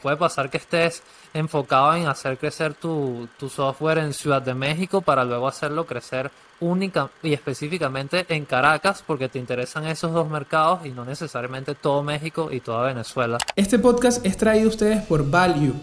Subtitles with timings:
[0.00, 1.02] Puede pasar que estés
[1.34, 7.10] enfocado en hacer crecer tu, software en Ciudad de México para luego hacerlo crecer única
[7.20, 12.48] y específicamente en Caracas porque te interesan esos dos mercados y no necesariamente todo México
[12.52, 13.38] y toda Venezuela.
[13.56, 15.74] Este podcast es traído a ustedes por Value,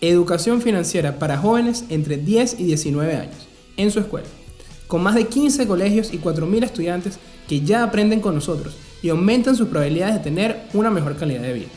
[0.00, 4.28] educación financiera para jóvenes entre 10 y 19 años, en su escuela,
[4.86, 9.56] con más de 15 colegios y 4.000 estudiantes que ya aprenden con nosotros y aumentan
[9.56, 11.68] sus probabilidades de tener una mejor calidad de vida.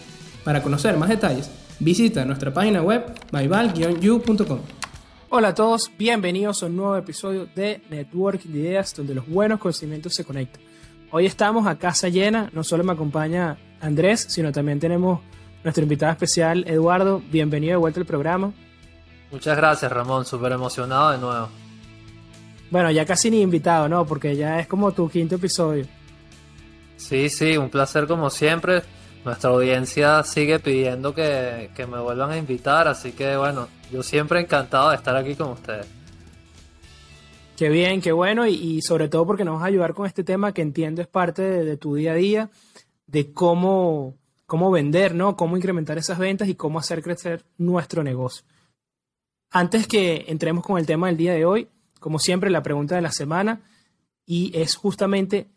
[0.46, 1.52] Para conocer más detalles,
[1.82, 4.60] Visita nuestra página web myval-you.com.
[5.30, 9.60] Hola a todos, bienvenidos a un nuevo episodio de Network de Ideas donde los buenos
[9.60, 10.62] conocimientos se conectan.
[11.10, 15.22] Hoy estamos a casa llena, no solo me acompaña Andrés, sino también tenemos
[15.64, 17.20] nuestro invitado especial Eduardo.
[17.32, 18.54] Bienvenido de vuelta al programa.
[19.32, 21.50] Muchas gracias Ramón, súper emocionado de nuevo.
[22.70, 24.06] Bueno, ya casi ni invitado, ¿no?
[24.06, 25.88] Porque ya es como tu quinto episodio.
[26.96, 28.84] Sí, sí, un placer como siempre
[29.24, 34.90] nuestra audiencia sigue pidiendo que, me vuelvan a invitar, así que bueno, yo siempre encantado
[34.90, 35.88] de estar aquí con ustedes.
[37.58, 40.54] Qué bien, qué bueno, y, sobre todo porque nos vas a ayudar con este tema
[40.54, 42.50] que entiendo es parte de, tu día a día,
[43.06, 44.16] de cómo,
[44.48, 45.36] cómo vender, ¿no?
[45.38, 48.44] Cómo incrementar esas ventas y cómo hacer crecer nuestro negocio.
[49.52, 51.68] Antes que entremos con el tema del día de hoy,
[52.00, 53.62] como siempre, la pregunta de la semana,
[54.26, 55.52] y es justamente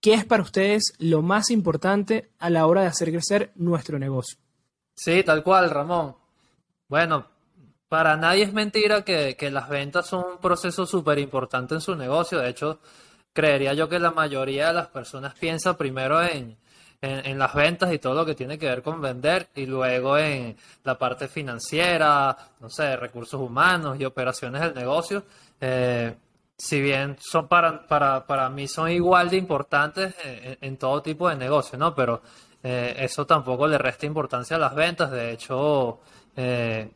[0.00, 4.38] ¿Qué es para ustedes lo más importante a la hora de hacer crecer nuestro negocio?
[4.94, 6.16] Sí, tal cual, Ramón.
[6.88, 7.26] Bueno,
[7.88, 12.38] para nadie es mentira que, las ventas son un proceso súper importante en su negocio.
[12.38, 12.78] De hecho,
[13.32, 16.56] creería yo que la mayoría de las personas piensa primero en,
[17.00, 20.98] las ventas y todo lo que tiene que ver con vender y luego en la
[20.98, 25.24] parte financiera, no sé, recursos humanos y operaciones del negocio.
[25.60, 26.14] Eh,
[26.58, 30.14] si bien son para, para, para mí son igual de importantes
[30.60, 31.94] en, todo tipo de negocio, ¿no?
[31.94, 32.20] Pero
[32.62, 35.12] eh, eso tampoco le resta importancia a las ventas.
[35.12, 36.00] De hecho,
[36.36, 36.90] eh,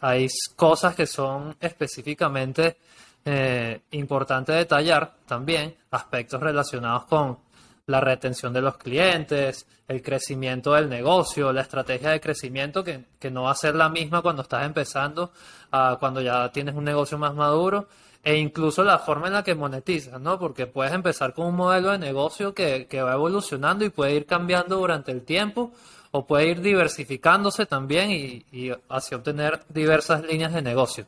[0.00, 2.76] hay cosas que son específicamente
[3.24, 7.38] eh, importantes detallar también, aspectos relacionados con
[7.86, 13.30] la retención de los clientes, el crecimiento del negocio, la estrategia de crecimiento que, que
[13.30, 15.32] no va a ser la misma cuando estás empezando
[15.72, 17.88] a cuando ya tienes un negocio más maduro
[18.22, 20.38] e incluso la forma en la que monetizas, ¿no?
[20.38, 24.76] Porque puedes empezar con un modelo de negocio que, va evolucionando y puede ir cambiando
[24.76, 25.72] durante el tiempo
[26.10, 31.06] o puede ir diversificándose también y, y así obtener diversas líneas de negocio.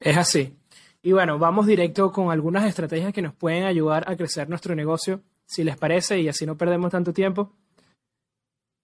[0.00, 0.56] Es así.
[1.02, 5.20] Y bueno, vamos directo con algunas estrategias que nos pueden ayudar a crecer nuestro negocio,
[5.46, 7.52] si les parece, y así no perdemos tanto tiempo.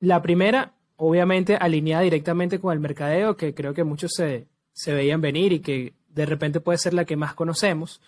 [0.00, 5.20] La primera, obviamente, alineada directamente con el mercadeo, que creo que muchos se, se veían
[5.20, 8.00] venir y que de repente puede ser la que más conocemos,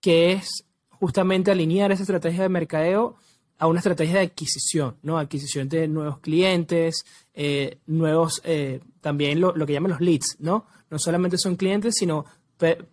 [0.00, 3.16] que es justamente alinear esa estrategia de mercadeo
[3.58, 5.18] a una estrategia de adquisición, ¿no?
[5.18, 10.66] Adquisición de nuevos clientes, eh, nuevos, eh, también lo, que llaman los leads, ¿no?
[10.90, 12.26] No solamente son clientes, sino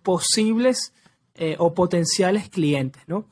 [0.01, 0.93] posibles
[1.35, 3.25] eh, o potenciales clientes, ¿no?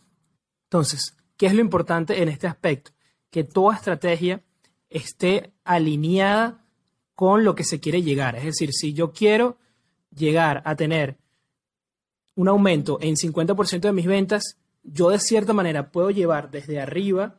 [0.66, 2.92] Entonces, ¿qué es lo importante en este aspecto?
[3.30, 4.42] Que toda estrategia
[4.90, 6.66] esté alineada
[7.16, 8.36] con lo que se quiere llegar.
[8.36, 9.58] Es decir, si yo quiero
[10.14, 11.18] llegar a tener
[12.42, 17.36] un aumento en 50% de mis ventas, yo de cierta manera puedo llevar desde arriba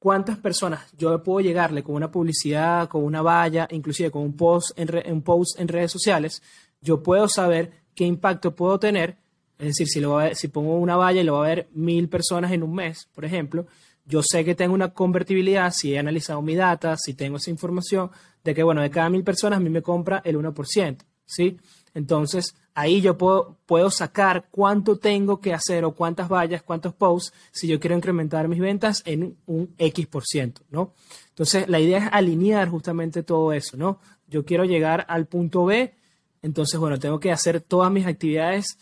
[0.00, 4.76] cuántas personas yo puedo llegarle con una publicidad, con una valla, inclusive con un post
[4.76, 6.42] en, redes sociales,
[6.80, 9.16] yo puedo saber qué impacto puedo tener.
[9.58, 10.18] Es decir, si, lo
[10.52, 13.66] pongo una valla y lo va a ver mil personas en un mes, por ejemplo,
[14.04, 18.10] yo sé que tengo una convertibilidad, si he analizado mi data, si tengo esa información,
[18.42, 21.58] de que, bueno, de cada mil personas a mí me compra el 1%, ¿sí?
[21.94, 27.32] Entonces, ahí yo puedo, puedo sacar cuánto tengo que hacer o cuántas vallas, cuántos posts,
[27.50, 30.92] si yo quiero incrementar mis ventas en un X por ciento, ¿no?
[31.28, 33.98] Entonces, la idea es alinear justamente todo eso, ¿no?
[34.26, 35.94] Yo quiero llegar al punto B,
[36.40, 38.78] entonces, bueno, tengo que hacer todas mis actividades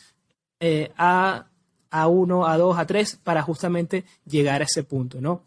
[0.60, 1.46] eh, a,
[1.90, 5.42] a 1, a 2, a 3 para justamente llegar a ese punto, ¿no?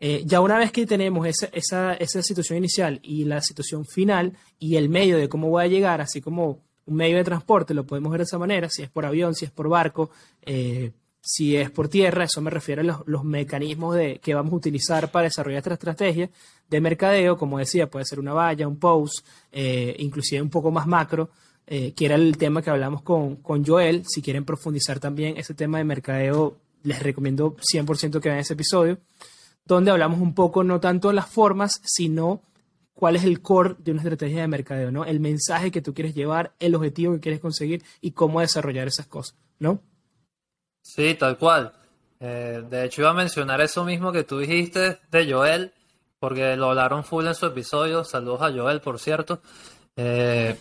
[0.00, 4.36] Eh, ya una vez que tenemos esa, esa, esa situación inicial y la situación final
[4.58, 7.84] y el medio de cómo voy a llegar, así como un medio de transporte, lo
[7.84, 10.10] podemos ver de esa manera, si es por avión, si es por barco,
[10.42, 14.56] eh, si es por tierra, eso me refiero a los, mecanismos de, que vamos a
[14.56, 16.30] utilizar para desarrollar esta estrategia
[16.68, 20.86] de mercadeo, como decía, puede ser una valla, un post, eh, inclusive un poco más
[20.86, 21.30] macro,
[21.66, 25.52] eh, que era el tema que hablamos con, con Joel, si quieren profundizar también ese
[25.52, 28.98] tema de mercadeo, les recomiendo 100% que vean ese episodio,
[29.66, 32.40] donde hablamos un poco no tanto de las formas, sino
[32.98, 35.04] cuál es el core de una estrategia de mercadeo, ¿no?
[35.04, 39.06] El mensaje que tú quieres llevar, el objetivo que quieres conseguir y cómo desarrollar esas
[39.06, 39.80] cosas, ¿no?
[40.82, 41.72] Sí, tal cual.
[42.18, 45.72] Eh, de hecho, iba a mencionar eso mismo que tú dijiste de Joel,
[46.18, 48.02] porque lo hablaron full en su episodio.
[48.02, 49.42] Saludos a Joel, por cierto.
[49.94, 50.58] Eh,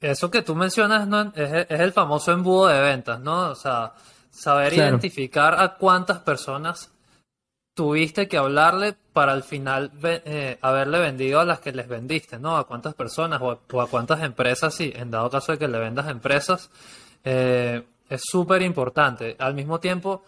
[0.00, 1.30] eso que tú mencionas ¿no?
[1.34, 3.50] es, el famoso embudo de ventas, ¿no?
[3.50, 3.92] O sea,
[4.30, 6.90] saber identificar a cuántas personas
[7.74, 12.56] tuviste que hablarle para al final eh, haberle vendido a las que les vendiste, ¿no?
[12.56, 16.06] A cuántas personas o a, cuántas empresas, si en dado caso de que le vendas
[16.06, 16.70] a empresas,
[17.24, 19.36] eh, es súper importante.
[19.38, 20.22] Al mismo tiempo,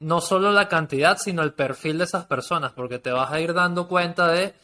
[0.00, 3.52] no solo la cantidad, sino el perfil de esas personas, porque te vas a ir
[3.52, 4.54] dando cuenta de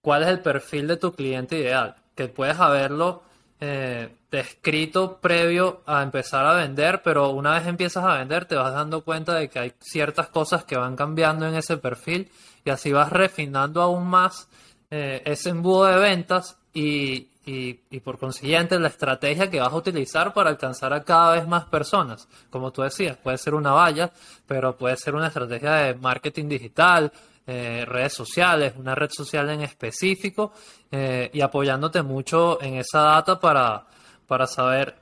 [0.00, 3.22] cuál es el perfil de tu cliente ideal, que puedes haberlo
[3.60, 8.72] eh, descrito previo a empezar a vender, pero una vez empiezas a vender te vas
[8.72, 12.30] dando cuenta de que hay ciertas cosas que van cambiando en ese perfil
[12.64, 14.48] y así vas refinando aún más
[14.90, 20.32] eh, ese embudo de ventas y, y, por consiguiente la estrategia que vas a utilizar
[20.34, 22.28] para alcanzar a cada vez más personas.
[22.50, 24.12] Como tú decías, puede ser una valla,
[24.46, 27.10] pero puede ser una estrategia de marketing digital,
[27.50, 30.52] eh, redes sociales, una red social en específico
[30.90, 33.86] eh, y apoyándote mucho en esa data para,
[34.26, 34.94] para saber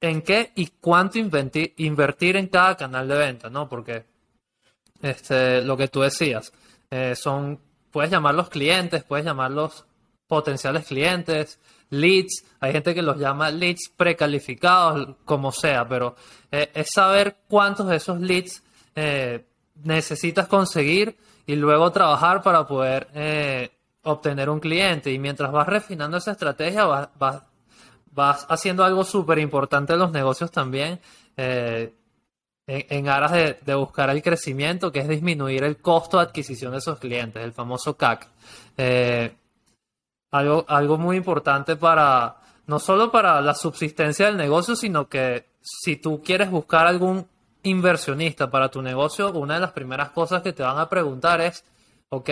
[0.00, 3.68] en qué y cuánto invertir, invertir en cada canal de venta, ¿no?
[3.68, 4.06] Porque
[5.02, 6.50] este, lo que tú decías,
[6.90, 7.60] eh, son,
[7.90, 9.84] puedes llamarlos clientes, puedes llamarlos
[10.26, 11.60] potenciales clientes,
[11.90, 16.16] leads, hay gente que los llama leads precalificados, como sea, pero
[16.50, 18.62] es saber cuántos de esos leads
[19.84, 21.18] necesitas conseguir
[21.52, 23.70] y luego trabajar para poder eh,
[24.02, 25.10] obtener un cliente.
[25.12, 27.08] Y mientras vas refinando esa estrategia, vas,
[28.12, 31.00] vas, haciendo algo súper importante en los negocios también,
[31.36, 36.78] en, aras de, de, buscar el crecimiento, que es disminuir el costo de adquisición de
[36.78, 38.28] esos clientes, el famoso CAC
[40.30, 42.36] algo, algo muy importante para,
[42.66, 47.26] no solo para la subsistencia del negocio, sino que si tú quieres buscar algún
[47.62, 51.64] inversionista para tu negocio, una de las primeras cosas que te van a preguntar es,
[52.08, 52.30] ok,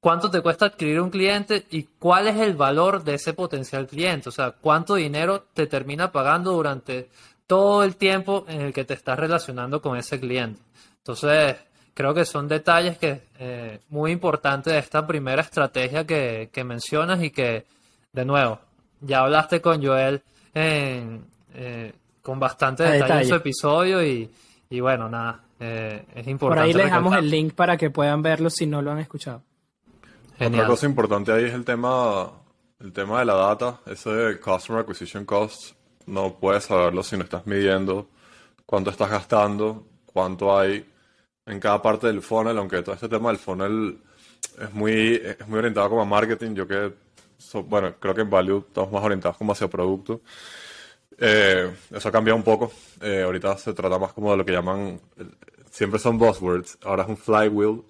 [0.00, 4.28] ¿cuánto te cuesta adquirir un cliente y cuál es el valor de ese potencial cliente?
[4.28, 7.08] O sea, ¿cuánto dinero te termina pagando durante
[7.46, 10.60] todo el tiempo en el que te estás relacionando con ese cliente?
[10.98, 11.56] Entonces,
[11.94, 17.30] creo que son detalles que eh, muy importantes de esta primera estrategia que, mencionas y
[17.30, 17.64] que,
[18.12, 18.60] de nuevo,
[19.00, 20.22] ya hablaste con Joel
[20.54, 21.18] eh,
[22.22, 24.30] con bastante detalle, en su episodio y,
[24.70, 26.38] y bueno, nada, eh, es importante.
[26.38, 29.42] Por ahí les dejamos el link para que puedan verlo si no lo han escuchado.
[30.40, 32.30] Otra cosa importante ahí es el tema,
[32.80, 35.74] el tema de la data, ese de Customer Acquisition Cost,
[36.06, 38.08] no puedes saberlo si no estás midiendo
[38.66, 40.84] cuánto estás gastando, cuánto hay
[41.46, 43.98] en cada parte del funnel, aunque todo este tema del funnel
[44.58, 46.92] es muy, es muy orientado como a marketing, yo que,
[47.66, 50.22] bueno, creo que en Value estamos más orientados como hacia producto.
[51.18, 52.72] Eh, eso ha cambiado un poco.
[53.00, 55.00] Eh, ahorita se trata más como de lo que llaman,
[55.70, 57.82] siempre son buzzwords, ahora es un flywheel,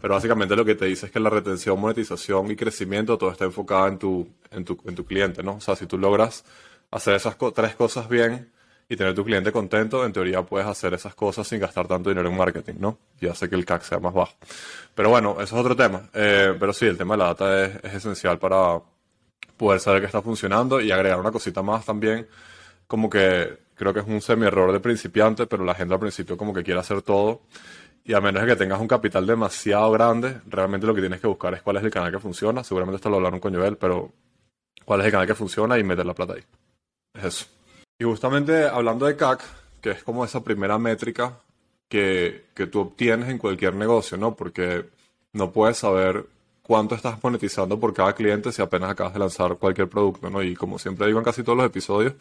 [0.00, 3.44] pero básicamente lo que te dice es que la retención, monetización y crecimiento todo está
[3.44, 5.54] enfocado en tu, en tu, en tu cliente, ¿no?
[5.56, 6.44] O sea, si tú logras
[6.90, 8.50] hacer esas tres cosas bien,
[8.90, 12.28] y tener tu cliente contento, en teoría puedes hacer esas cosas sin gastar tanto dinero
[12.28, 12.98] en marketing, ¿no?
[13.20, 14.34] Y hace que el CAC sea más bajo.
[14.96, 16.10] Pero bueno, eso es otro tema.
[16.12, 18.82] Eh, pero sí, el tema de la data es, es, esencial para
[19.56, 22.26] poder saber que está funcionando y agregar una cosita más también,
[22.90, 26.52] como que creo que es un semi-error de principiante, pero la gente al principio como
[26.52, 27.42] que quiere hacer todo.
[28.02, 31.28] Y a menos de que tengas un capital demasiado grande, realmente lo que tienes que
[31.28, 32.64] buscar es cuál es el canal que funciona.
[32.64, 34.10] Seguramente esto lo hablaron con Joel, pero
[34.84, 36.42] cuál es el canal que funciona y meter la plata ahí.
[37.14, 37.46] Es eso.
[37.96, 39.40] Y justamente hablando de CAC,
[39.80, 41.38] que es como esa primera métrica
[41.88, 44.34] que, que tú obtienes en cualquier negocio, ¿no?
[44.34, 44.86] Porque
[45.32, 46.26] no puedes saber
[46.60, 50.42] cuánto estás monetizando por cada cliente si apenas acabas de lanzar cualquier producto, ¿no?
[50.42, 52.14] Y como siempre digo en casi todos los episodios,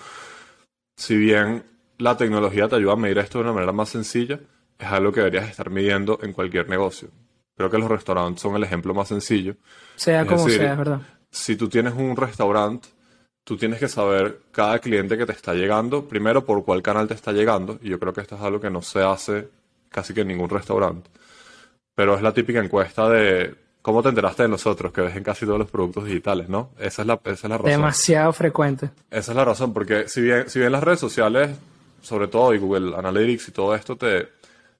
[1.00, 1.64] si bien
[1.98, 4.40] la tecnología te ayuda a medir esto de una manera más sencilla,
[4.78, 7.10] es algo que deberías estar midiendo en cualquier negocio.
[7.56, 9.56] Creo que los restaurantes son el ejemplo más sencillo.
[9.96, 11.02] Sea como sea, verdad.
[11.32, 12.90] Si tú tienes un restaurante
[13.50, 17.16] tú tienes que saber cada cliente que te está llegando, primero por cuál canal te
[17.16, 19.50] está llegando, y yo creo que esto es algo que no se hace
[19.90, 21.10] casi que en ningún restaurante.
[21.96, 25.46] Pero es la típica encuesta de cómo te enteraste de nosotros, que ves en casi
[25.46, 26.70] todos los productos digitales, ¿no?
[26.80, 27.72] Esa es la, esa es la razón.
[27.72, 28.90] Demasiado frecuente.
[29.10, 31.52] Esa es la razón, porque si bien, si bien las redes sociales,
[32.02, 34.30] sobre todo y Google Analytics y todo esto, te,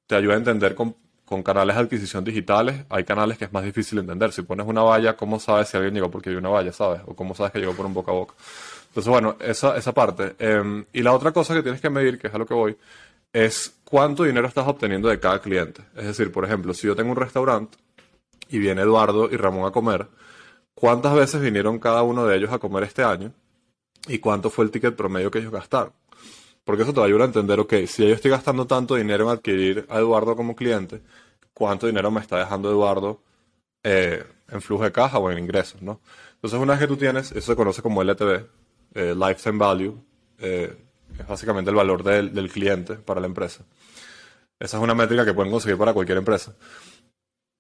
[0.08, 0.96] te ayuda a entender con
[1.30, 4.32] con canales de adquisición digitales hay canales que es más difícil entender.
[4.32, 7.02] Si pones una valla, ¿cómo sabes si alguien llegó porque hay una valla, sabes?
[7.06, 8.34] O cómo sabes que llegó por un boca a boca.
[8.88, 10.34] Entonces, bueno, esa, esa parte.
[10.40, 12.76] Em, y la otra cosa que tienes que medir, que es a lo que voy,
[13.32, 15.84] es cuánto dinero estás obteniendo de cada cliente.
[15.96, 17.78] Es decir, por ejemplo, si yo tengo un restaurante
[18.50, 20.08] y viene Eduardo y Ramón a comer,
[20.74, 23.32] ¿cuántas veces vinieron cada uno de ellos a comer este año?
[24.08, 25.94] ¿Y cuánto fue el ticket promedio que ellos gastaron?
[26.64, 29.32] Porque eso te va a a entender, ok, si yo estoy gastando tanto dinero en
[29.32, 31.02] adquirir a Eduardo como cliente,
[31.54, 33.22] ¿cuánto dinero me está dejando Eduardo
[33.84, 36.00] eh, en flujo de caja o en ingresos, ¿no?
[36.36, 38.46] Entonces, una vez que tú tienes, eso se conoce como LTV,
[38.94, 40.02] eh, Lifetime Value,
[40.38, 40.76] eh,
[41.18, 43.66] es básicamente el valor del, del, cliente para la empresa.
[44.60, 46.56] Esa es una métrica que pueden conseguir para cualquier empresa,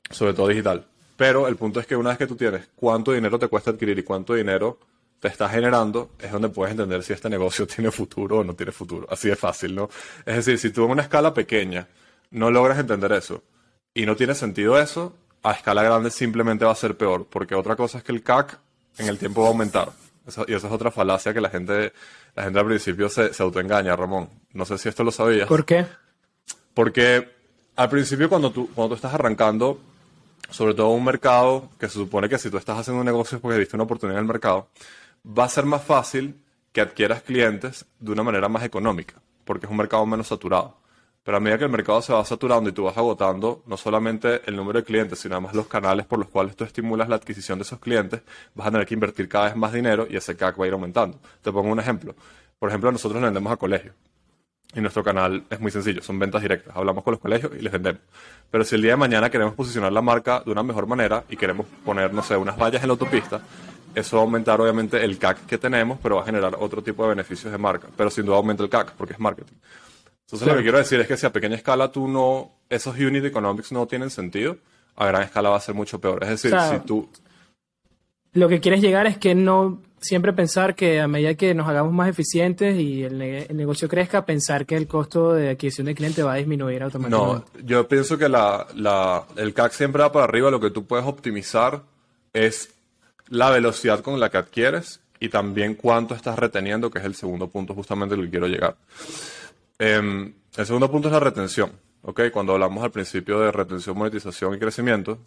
[0.10, 0.86] sobre todo digital.
[1.18, 4.00] Pero el punto es que una vez que tú tienes cuánto dinero te cuesta adquirir
[4.00, 4.80] y cuánto dinero
[5.20, 8.72] te está generando, es donde puedes entender si este negocio tiene futuro o no tiene
[8.72, 9.08] futuro.
[9.10, 9.90] Así de fácil, ¿no?
[10.26, 11.88] Es decir, si tú en una escala pequeña
[12.32, 13.44] no logras entender eso
[13.94, 15.14] y no tiene sentido eso,
[15.44, 18.60] a escala grande simplemente va a ser peor, porque otra cosa es que el CAC
[18.98, 19.92] en el tiempo va a aumentar.
[20.48, 21.94] y esa es otra falacia que la gente,
[22.36, 24.30] la gente al principio se, se autoengaña, Ramón.
[24.54, 25.48] No sé si esto lo sabías.
[25.48, 25.86] ¿Por qué?
[26.74, 27.28] Porque
[27.76, 29.80] al principio cuando tú, cuando tú estás arrancando,
[30.50, 33.58] sobre todo un mercado que se supone que si tú estás haciendo un negocio porque
[33.58, 34.70] viste una oportunidad en el mercado,
[35.26, 36.42] va a ser más fácil
[36.72, 39.16] que adquieras clientes de una manera más económica,
[39.46, 40.78] porque es un mercado menos saturado.
[41.24, 44.42] Pero a medida que el mercado se va saturando y tú vas agotando no solamente
[44.46, 47.60] el número de clientes, sino además los canales por los cuales tú estimulas la adquisición
[47.60, 48.22] de esos clientes,
[48.56, 50.74] vas a tener que invertir cada vez más dinero y ese CAC va a ir
[50.74, 51.20] aumentando.
[51.42, 52.16] Te pongo un ejemplo.
[52.58, 53.96] Por ejemplo, nosotros le vendemos a colegios.
[54.76, 56.76] Y nuestro canal es muy sencillo, son ventas directas.
[56.76, 58.02] Hablamos con los colegios y les vendemos.
[58.52, 61.38] Pero si el día de mañana queremos posicionar la marca de una mejor manera y
[61.38, 63.42] queremos poner, no sé, unas vallas en la autopista,
[63.96, 67.04] eso va a aumentar obviamente el CAC que tenemos, pero va a generar otro tipo
[67.04, 67.88] de beneficios de marca.
[67.98, 69.56] Pero sin duda aumenta el CAC porque es marketing.
[70.26, 73.26] Entonces lo que quiero decir es que si a pequeña escala tú no, esos unit
[73.26, 74.58] economics no tienen sentido,
[74.96, 76.24] a gran escala va a ser mucho peor.
[76.24, 77.10] Es decir, si tú...
[78.34, 81.94] Lo que quieres llegar es que no siempre pensar que a medida que nos hagamos
[81.94, 83.18] más eficientes y el,
[83.56, 87.52] negocio crezca, pensar que el costo de adquisición de cliente va a disminuir automáticamente.
[87.56, 90.52] No, yo pienso que la, la, el CAC siempre va para arriba.
[90.52, 91.82] Lo que tú puedes optimizar
[92.34, 92.70] es
[93.28, 97.48] la velocidad con la que adquieres y también cuánto estás reteniendo, que es el segundo
[97.48, 98.76] punto justamente al que quiero llegar.
[99.78, 101.72] Em, el segundo punto es la retención.
[102.02, 102.32] ¿okay?
[102.32, 105.20] Cuando hablamos al principio de retención, monetización y crecimiento,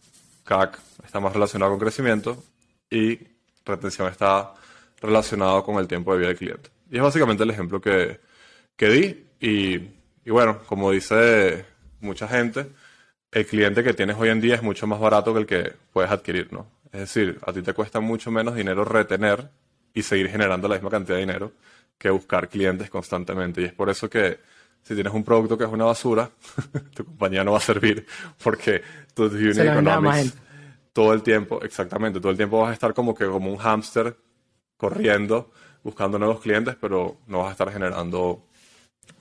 [0.44, 2.42] CAC está más relacionado con crecimiento
[2.90, 3.18] y
[3.64, 4.54] retención está
[5.02, 6.70] relacionado con el tiempo de vida del cliente.
[6.90, 8.20] Y es básicamente el ejemplo que,
[8.76, 9.26] que di.
[9.40, 9.74] Y,
[10.24, 11.64] y, bueno, como dice
[12.00, 12.68] mucha gente,
[13.30, 16.10] el cliente que tienes hoy en día es mucho más barato que el que puedes
[16.10, 16.66] adquirir, ¿no?
[16.92, 19.50] Es decir, a ti te cuesta mucho menos dinero retener
[19.94, 21.52] y seguir generando la misma cantidad de dinero
[21.98, 23.62] que buscar clientes constantemente.
[23.62, 24.38] Y es por eso que
[24.82, 26.30] si tienes un producto que es una basura,
[26.94, 28.06] tu compañía no va a servir
[28.42, 28.82] porque
[29.14, 30.34] tu unit economics
[30.92, 34.14] todo el tiempo, exactamente, todo el tiempo vas a estar como que como un hámster
[34.82, 35.52] corriendo,
[35.84, 38.42] buscando nuevos clientes, pero no vas a estar generando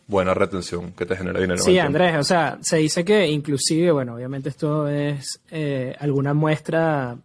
[0.08, 1.62] buena retención que te genere dinero.
[1.62, 7.16] Sí, Andrés, o sea, se dice que inclusive, bueno, obviamente esto es eh, alguna muestra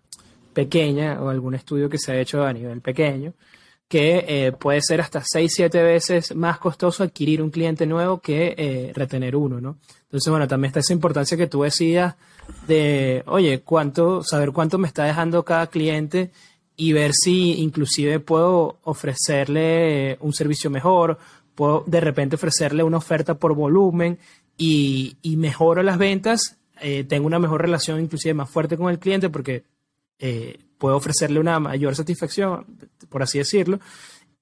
[0.52, 3.32] pequeña o algún estudio que se ha hecho a nivel pequeño,
[3.88, 8.54] que eh, puede ser hasta 6, 7 veces más costoso adquirir un cliente nuevo que
[8.58, 9.78] eh, retener uno, ¿no?
[10.02, 12.16] Entonces, bueno, también está esa importancia que tú decías
[12.68, 16.32] de, oye, cuánto, saber cuánto me está dejando cada cliente
[16.76, 21.18] y ver si inclusive puedo ofrecerle un servicio mejor,
[21.54, 24.18] puedo de repente ofrecerle una oferta por volumen
[24.58, 28.98] y, y mejoro las ventas, eh, tengo una mejor relación inclusive más fuerte con el
[28.98, 29.64] cliente porque
[30.18, 32.66] eh, puedo ofrecerle una mayor satisfacción,
[33.08, 33.80] por así decirlo,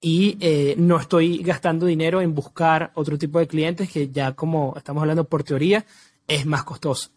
[0.01, 4.75] y eh, no estoy gastando dinero en buscar otro tipo de clientes que ya como
[4.77, 5.85] estamos hablando por teoría
[6.27, 7.11] es más costoso.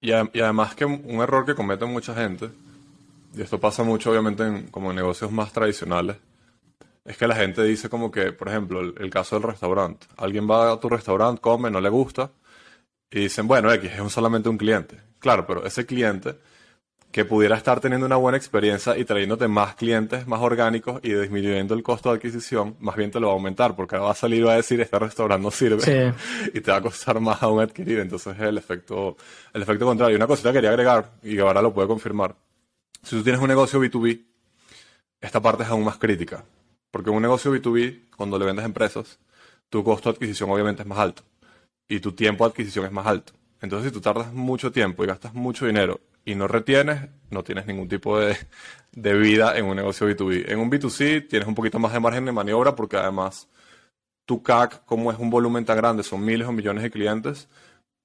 [0.00, 2.50] Y, además que un error que comete mucha gente,
[3.38, 6.16] y esto pasa mucho obviamente en como en negocios más tradicionales,
[7.04, 10.08] es que la gente dice como que, por ejemplo, el, el caso del restaurante.
[10.16, 12.32] Alguien va a tu restaurante, come, no le gusta,
[13.10, 15.00] y dicen, bueno, X es solamente un cliente.
[15.20, 16.36] Claro, pero ese cliente
[17.12, 21.74] que pudiera estar teniendo una buena experiencia y trayéndote más clientes más orgánicos y disminuyendo
[21.74, 24.46] el costo de adquisición, más bien te lo va a aumentar, porque va a salir
[24.46, 26.12] va a decir, este restaurante no sirve
[26.52, 28.00] y te va a costar más aún adquirir.
[28.00, 29.16] Entonces es el efecto,
[29.54, 30.16] el efecto contrario.
[30.16, 32.34] Una cosita que quería agregar, y ahora lo puede confirmar.
[33.02, 34.24] Si tú tienes un negocio B2B,
[35.20, 36.44] esta parte es aún más crítica.
[36.90, 39.18] Porque un negocio B2B, cuando le vendes empresas,
[39.68, 41.22] tu costo de adquisición obviamente es más alto.
[41.88, 43.32] Y tu tiempo de adquisición es más alto.
[43.60, 47.66] Entonces, si tú tardas mucho tiempo y gastas mucho dinero y no retienes, no tienes
[47.66, 48.36] ningún tipo de,
[48.92, 50.50] vida en un negocio B2B.
[50.50, 53.48] En un B2C tienes un poquito más de margen de maniobra porque además
[54.24, 57.48] tu CAC, como es un volumen tan grande, son miles o millones de clientes,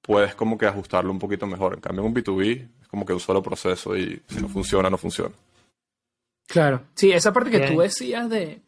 [0.00, 1.74] puedes como que ajustarlo un poquito mejor.
[1.74, 4.88] En cambio, en un B2B es como que un solo proceso y si no funciona,
[4.88, 5.34] no funciona.
[6.46, 8.60] Claro, sí, esa parte que tú decías de,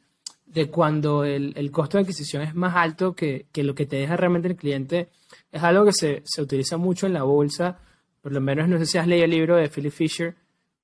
[0.70, 4.56] cuando el, costo de adquisición es más alto que, lo que te deja realmente el
[4.56, 5.08] cliente,
[5.52, 7.78] es algo que se, se utiliza mucho en la bolsa
[8.26, 10.34] por lo menos no sé si has leído el libro de Philip Fisher,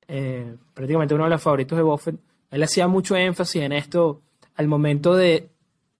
[0.06, 2.14] eh, prácticamente uno de los favoritos de Buffett,
[2.52, 4.22] él hacía mucho énfasis en esto
[4.54, 5.48] al momento de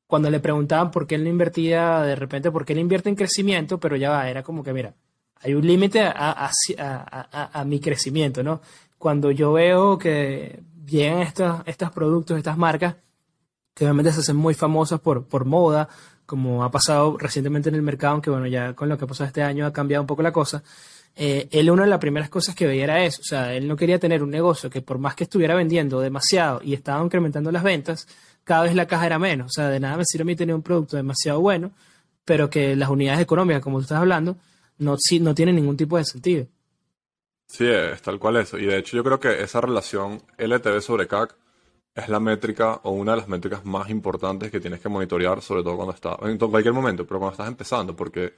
[0.07, 3.17] cuando le preguntaban por qué él no invertía de repente, por qué él invierte en
[3.17, 4.95] crecimiento, pero ya va, era como que, mira,
[5.43, 6.51] hay un límite a,
[7.67, 8.61] mi crecimiento, ¿no?
[8.99, 12.97] Cuando yo veo que vienen estos, estos productos, estas marcas,
[13.75, 15.89] que obviamente se hacen muy famosas por, por moda,
[16.27, 19.27] como ha pasado recientemente en el mercado, aunque bueno, ya con lo que ha pasado
[19.27, 20.63] este año ha cambiado un poco la cosa,
[21.15, 23.77] eh, él una de las primeras cosas que veía era eso, o sea, él no
[23.77, 27.63] quería tener un negocio que por más que estuviera vendiendo demasiado y estaba incrementando las
[27.63, 28.07] ventas,
[28.45, 30.55] cada vez la caja era menos, o sea, de nada me sirve a mí tener
[30.55, 31.73] un producto demasiado bueno,
[32.25, 34.37] pero que las unidades económicas, como tú estás hablando,
[34.83, 36.47] no, no tienen ningún tipo de sentido.
[37.47, 38.59] Sí, es tal cual eso.
[38.59, 41.37] Y de hecho yo creo que esa relación LTV sobre CAC
[41.95, 45.63] es la métrica o una de las métricas más importantes que tienes que monitorear, sobre
[45.63, 48.33] todo cuando estás, en cualquier momento, pero cuando estás empezando, porque,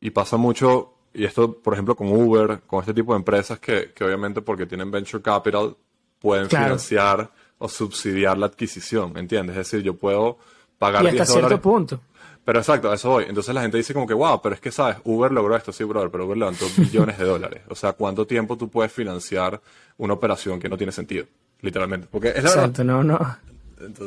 [0.00, 3.92] y pasa mucho, y esto, por ejemplo, con Uber, con este tipo de empresas que,
[3.94, 5.74] que obviamente porque tienen venture capital,
[6.18, 9.56] pueden financiar o subsidiar la adquisición, ¿entiendes?
[9.56, 10.38] Es decir, yo puedo
[10.78, 12.00] pagar y hasta cierto punto.
[12.44, 13.24] Pero exacto, a eso voy.
[13.28, 14.96] Entonces la gente dice como que, wow, pero es que, ¿sabes?
[15.04, 17.62] Uber logró esto, sí, brother, pero Uber levantó billones de dólares.
[17.68, 19.60] O sea, ¿cuánto tiempo tú puedes financiar
[19.98, 21.26] una operación que no tiene sentido?
[21.60, 22.08] Literalmente.
[22.10, 23.18] Porque es la Exacto, no, no.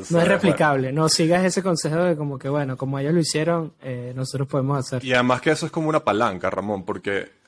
[0.09, 0.91] no es replicable.
[0.91, 4.79] No sigas ese consejo de como que, bueno, como ellos lo hicieron, eh, nosotros podemos
[4.79, 5.05] hacer.
[5.05, 7.43] Y además que eso es como una palanca, Ramón, porque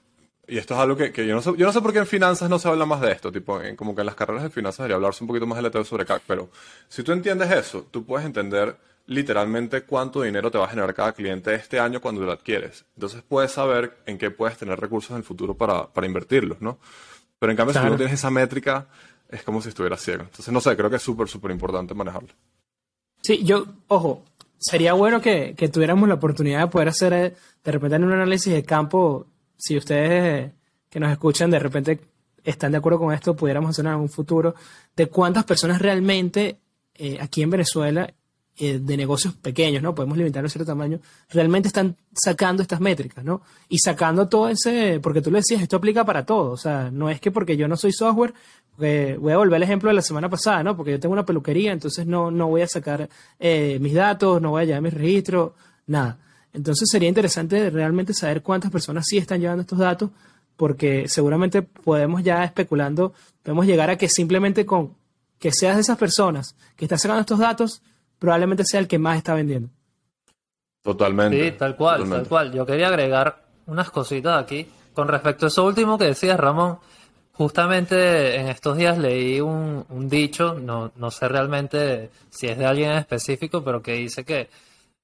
[0.47, 2.07] y esto es algo que, que, yo, no sé, yo no sé por qué en
[2.07, 4.49] finanzas no se habla más de esto, tipo, en, como que en las carreras de
[4.49, 6.49] finanzas debería hablarse un poquito más de ETV sobre CAC, pero
[6.87, 8.77] si tú entiendes eso, tú puedes entender
[9.07, 12.85] literalmente cuánto dinero te va a generar cada cliente este año cuando lo adquieres.
[12.95, 16.79] Entonces puedes saber en qué puedes tener recursos en el futuro para, para invertirlos, ¿no?
[17.39, 18.87] Pero en cambio, si no tienes esa métrica,
[19.29, 20.23] es como si estuviera ciego.
[20.23, 22.29] Entonces, no sé, creo que es súper, súper importante manejarlo.
[23.21, 24.23] Sí, yo, ojo,
[24.57, 27.33] sería bueno que, que, tuviéramos la oportunidad de poder hacer eh,
[27.63, 29.27] de repente un análisis de campo.
[29.57, 30.51] Si ustedes
[30.89, 31.99] que nos escuchan de repente
[32.43, 34.55] están de acuerdo con esto, pudiéramos hacer en algún futuro
[34.95, 36.59] de cuántas personas realmente
[36.93, 38.13] eh, aquí en Venezuela
[38.57, 39.93] eh, de negocios pequeños, ¿no?
[39.93, 43.41] Podemos limitarlo a cierto tamaño, realmente están sacando estas métricas, ¿no?
[43.67, 47.09] Y sacando todo ese, porque tú le decías, esto aplica para todo, o sea, no
[47.09, 48.33] es que porque yo no soy software,
[48.77, 50.75] voy a volver al ejemplo de la semana pasada, ¿no?
[50.75, 53.09] Porque yo tengo una peluquería, entonces no, no voy a sacar
[53.39, 55.51] eh, mis datos, no voy a llevar mis registros,
[55.87, 56.17] nada.
[56.53, 60.11] Entonces sería interesante realmente saber cuántas personas sí están llevando estos datos,
[60.55, 63.13] porque seguramente podemos ya especulando,
[63.43, 64.93] podemos llegar a que simplemente con
[65.39, 67.81] que seas de esas personas que están sacando estos datos,
[68.19, 69.69] probablemente sea el que más está vendiendo.
[70.81, 71.43] Totalmente.
[71.43, 72.51] Sí, tal cual, tal cual.
[72.53, 74.67] Yo quería agregar unas cositas aquí.
[74.93, 76.79] Con respecto a eso último que decías, Ramón,
[77.33, 82.91] justamente en estos días leí un, dicho, no, no sé realmente si es de alguien
[82.91, 84.49] en específico, pero que dice que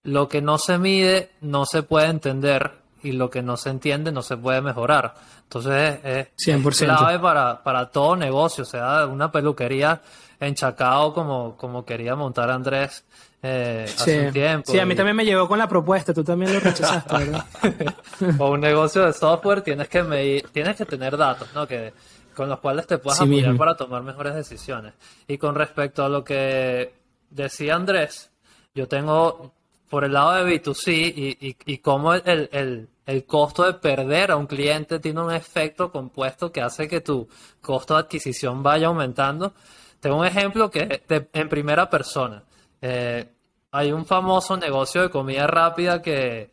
[0.03, 4.11] lo que no se mide no se puede entender y lo que no se entiende
[4.11, 5.13] no se puede mejorar.
[5.43, 6.85] Entonces es, 100%.
[6.85, 10.01] clave para, para todo negocio, o sea, una peluquería
[10.39, 13.03] en Chacao como, como quería montar Andrés
[13.43, 14.71] eh, hace un tiempo.
[14.71, 17.45] Sí, a mí también me llegó con la propuesta, tú también lo rechazaste, ¿verdad?
[18.39, 21.67] o un negocio de software tienes que medir, tienes que tener datos, ¿no?
[21.67, 21.93] Que,
[22.35, 24.93] con los cuales te puedas apoyar para tomar mejores decisiones.
[25.27, 26.93] Y con respecto a lo que
[27.29, 28.31] decía Andrés,
[28.73, 29.53] yo tengo
[29.91, 34.31] por el lado de B2C y, y, y cómo el, el, el, costo de perder
[34.31, 37.27] a un cliente tiene un efecto compuesto que hace que tu
[37.59, 39.53] costo de adquisición vaya aumentando.
[39.99, 42.41] Tengo un ejemplo que en primera persona.
[42.81, 43.27] Eh,
[43.69, 46.51] hay un famoso negocio de comida rápida que,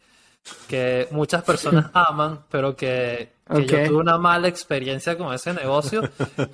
[0.66, 6.02] que muchas personas aman, pero que, yo tuve una mala experiencia con ese negocio.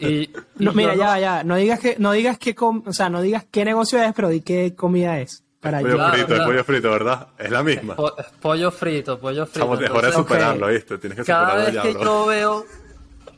[0.00, 3.46] Y, no, mira, ya, ya, no digas que, no digas que, o sea, no digas
[3.50, 5.43] qué negocio es, pero di qué comida es.
[5.64, 7.26] Para pollo frito, pollo frito, ¿verdad?
[7.38, 7.96] Es la misma.
[8.38, 9.60] pollo frito, pollo frito.
[9.60, 10.98] Estamos mejor de superarlo, ¿viste?
[10.98, 12.66] Tienes que Cada vez que yo veo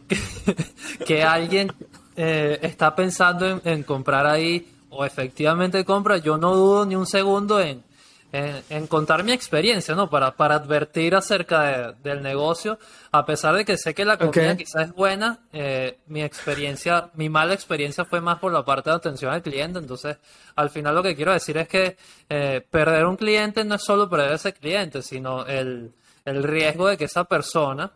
[1.07, 1.73] que alguien
[2.17, 7.61] eh, está pensando en, comprar ahí o efectivamente compra, yo no dudo ni un segundo
[7.61, 7.85] en,
[8.33, 10.11] en, contar mi experiencia, ¿no?
[10.11, 12.79] Para, para advertir acerca del negocio,
[13.12, 17.29] a pesar de que sé que la comida quizás es buena, eh, mi experiencia, mi
[17.29, 20.19] mala experiencia fue más por la parte de atención al cliente, entonces
[20.55, 21.97] al final lo que quiero decir es que
[22.29, 25.93] eh, perder un cliente no es solo perder ese cliente, sino el,
[26.25, 27.91] el riesgo de que esa persona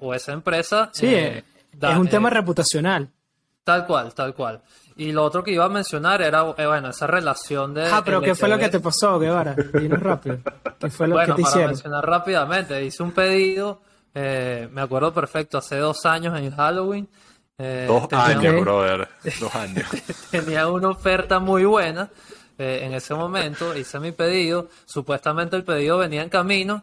[0.00, 0.88] o esa empresa...
[0.92, 1.42] Sí, es
[1.96, 3.10] un tema reputacional.
[3.64, 4.62] Tal cual, tal cual.
[4.98, 7.86] Y lo otro que iba a mencionar era, eh, bueno, esa relación de...
[7.86, 9.54] Ah, pero ¿qué fue lo que te pasó, Guevara?
[9.54, 10.40] Dinos rápido.
[10.76, 13.80] ¿Qué fue lo bueno, que te para mencionar rápidamente, hice un pedido,
[14.12, 17.08] eh, me acuerdo perfecto, hace dos años en Halloween.
[17.58, 19.08] Eh, dos años, brother.
[19.40, 19.86] Dos años.
[20.32, 22.10] tenía una oferta muy buena
[22.58, 26.82] en ese momento, hice mi pedido, supuestamente el pedido venía en camino,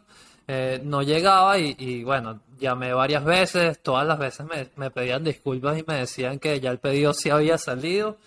[0.84, 5.84] no llegaba y, y, bueno, llamé varias veces, todas las veces me, pedían disculpas y
[5.88, 8.18] me decían que ya el pedido sí había salido.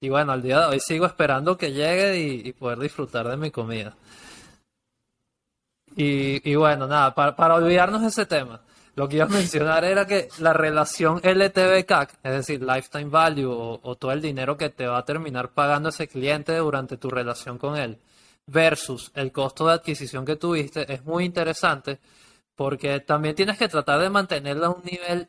[0.00, 3.50] Y bueno, al día de hoy sigo esperando que llegue y, poder disfrutar de mi
[3.50, 3.94] comida.
[5.98, 8.60] Y, bueno, nada, para, olvidarnos de ese tema.
[8.96, 13.50] lo que iba a mencionar era que la relación LTV-CAC, es decir, Lifetime Value
[13.82, 17.56] o, todo el dinero que te va a terminar pagando ese cliente durante tu relación
[17.58, 17.98] con él,
[18.46, 21.98] versus el costo de adquisición que tuviste, es muy interesante
[22.56, 25.28] porque también tienes que tratar de mantenerla a un nivel,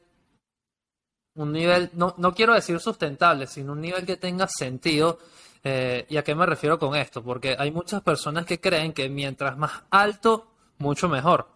[1.35, 5.19] un nivel, no, no quiero decir sustentable, sino un nivel que tenga sentido.
[5.63, 7.21] Eh, ¿Y a qué me refiero con esto?
[7.21, 11.49] Porque hay muchas personas que creen que mientras más alto, mucho mejor.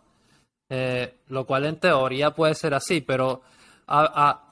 [0.70, 3.42] Eh, lo cual en teoría puede ser así, pero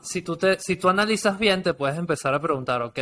[0.01, 2.99] si, tú te, si tú analizas bien, te puedes empezar a preguntar, ok,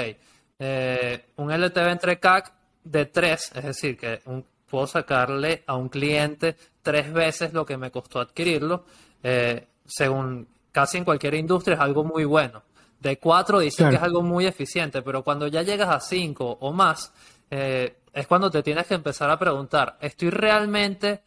[0.60, 2.54] eh, un LTV entre CAC
[2.84, 4.22] de 3, es decir, que
[4.70, 6.56] puedo sacarle a un cliente
[6.88, 8.86] tres veces lo que me costó adquirirlo,
[9.22, 12.64] eh, según casi en cualquier industria es algo muy bueno.
[13.00, 16.74] De 4 dicen que es algo muy eficiente, pero cuando ya llegas a 5 o
[16.74, 17.12] más,
[17.50, 21.22] es cuando te tienes que empezar a preguntar, ¿estoy realmente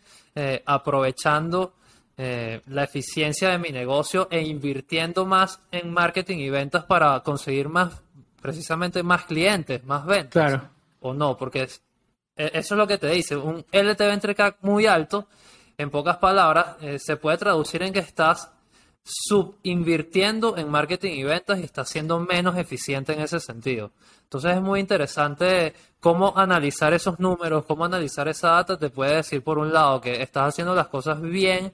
[0.64, 1.74] aprovechando
[2.22, 7.70] eh, la eficiencia de mi negocio e invirtiendo más en marketing y ventas para conseguir
[7.70, 7.94] más,
[8.42, 10.32] precisamente más clientes, más ventas.
[10.32, 10.68] Claro.
[11.00, 11.66] O no, porque
[12.52, 13.36] eso es lo que te dice.
[13.36, 15.28] Un LTV entre CAC muy alto,
[15.76, 18.50] en pocas palabras, eh, se puede traducir en que estás
[19.02, 23.92] subinvirtiendo en marketing y ventas y estás siendo menos eficiente en ese sentido.
[24.24, 28.78] Entonces es muy interesante cómo analizar esos números, cómo analizar esa data.
[28.78, 31.72] Te puede decir, por un lado, que estás haciendo las cosas bien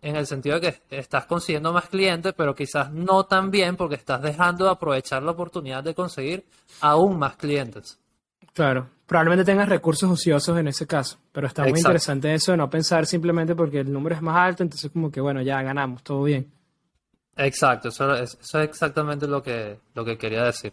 [0.00, 3.96] en el sentido de que estás consiguiendo más clientes, pero quizás no tan bien porque
[3.96, 6.46] estás dejando de aprovechar la oportunidad de conseguir
[6.80, 7.98] aún más clientes.
[8.54, 12.68] Claro, probablemente tengas recursos ociosos en ese caso, pero está muy interesante eso de no
[12.68, 16.24] pensar simplemente porque el número es más alto, entonces como que bueno, ya ganamos, todo
[16.24, 16.50] bien.
[17.36, 20.72] Exacto, eso, es exactamente lo que, lo que quería decir.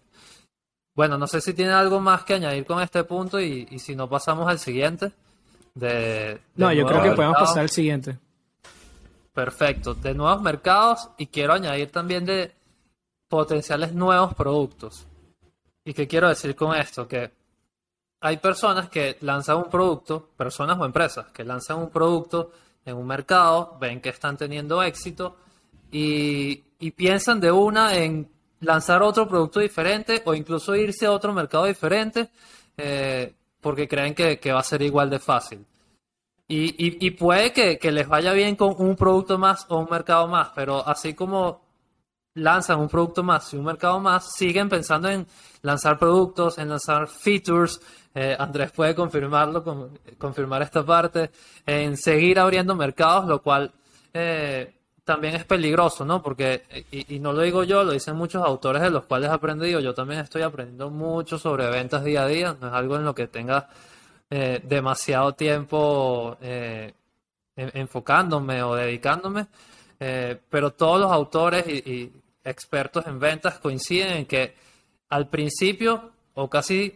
[0.95, 4.09] Bueno, no sé si tiene algo más que añadir con este punto y, si no
[4.09, 5.11] pasamos al siguiente.
[5.75, 8.17] De, no, yo creo que podemos pasar al siguiente.
[9.33, 12.53] Perfecto, de nuevos mercados y quiero añadir también de
[13.27, 15.05] potenciales nuevos productos.
[15.83, 17.07] ¿Y qué quiero decir con esto?
[17.07, 17.31] Que
[18.21, 22.51] hay personas que lanzan un producto, personas o empresas, que lanzan un producto
[22.85, 25.37] en un mercado, ven que están teniendo éxito
[25.91, 26.63] y,
[26.95, 32.29] piensan de una en lanzar otro producto diferente o incluso irse a otro mercado diferente
[32.77, 35.65] eh, porque creen que va a ser igual de fácil.
[36.47, 40.49] Y, y, puede que, les vaya bien con un producto más o un mercado más,
[40.53, 41.64] pero así como
[42.35, 45.25] lanzan un producto más y un mercado más, siguen pensando en
[45.61, 47.79] lanzar productos, en lanzar features.
[48.13, 49.63] Eh, Andrés puede confirmarlo,
[50.17, 51.31] confirmar esta parte,
[51.65, 53.71] en seguir abriendo mercados, lo cual
[54.13, 56.21] eh, también es peligroso, ¿no?
[56.21, 59.79] Porque, y, no lo digo yo, lo dicen muchos autores de los cuales he aprendido,
[59.79, 63.15] yo también estoy aprendiendo mucho sobre ventas día a día, no es algo en lo
[63.15, 63.67] que tenga
[64.29, 66.93] eh, demasiado tiempo eh,
[67.55, 69.47] enfocándome o dedicándome,
[70.49, 72.11] pero todos los autores y,
[72.45, 74.55] expertos en ventas coinciden en que
[75.09, 76.95] al principio o casi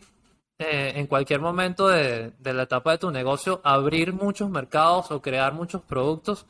[0.62, 5.82] en cualquier momento de, la etapa de tu negocio, abrir muchos mercados o crear muchos
[5.82, 6.46] productos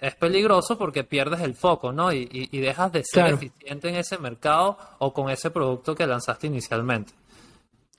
[0.00, 2.12] es peligroso porque pierdes el foco, ¿no?
[2.12, 7.12] Y, dejas de ser eficiente en ese mercado o con ese producto que lanzaste inicialmente.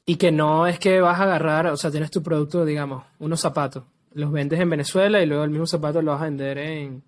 [0.05, 3.39] Y que no es que vas a agarrar, o sea, tienes tu producto, digamos, unos
[3.39, 3.83] zapatos,
[4.13, 7.03] los vendes en Venezuela y luego el mismo zapato lo vas a vender en,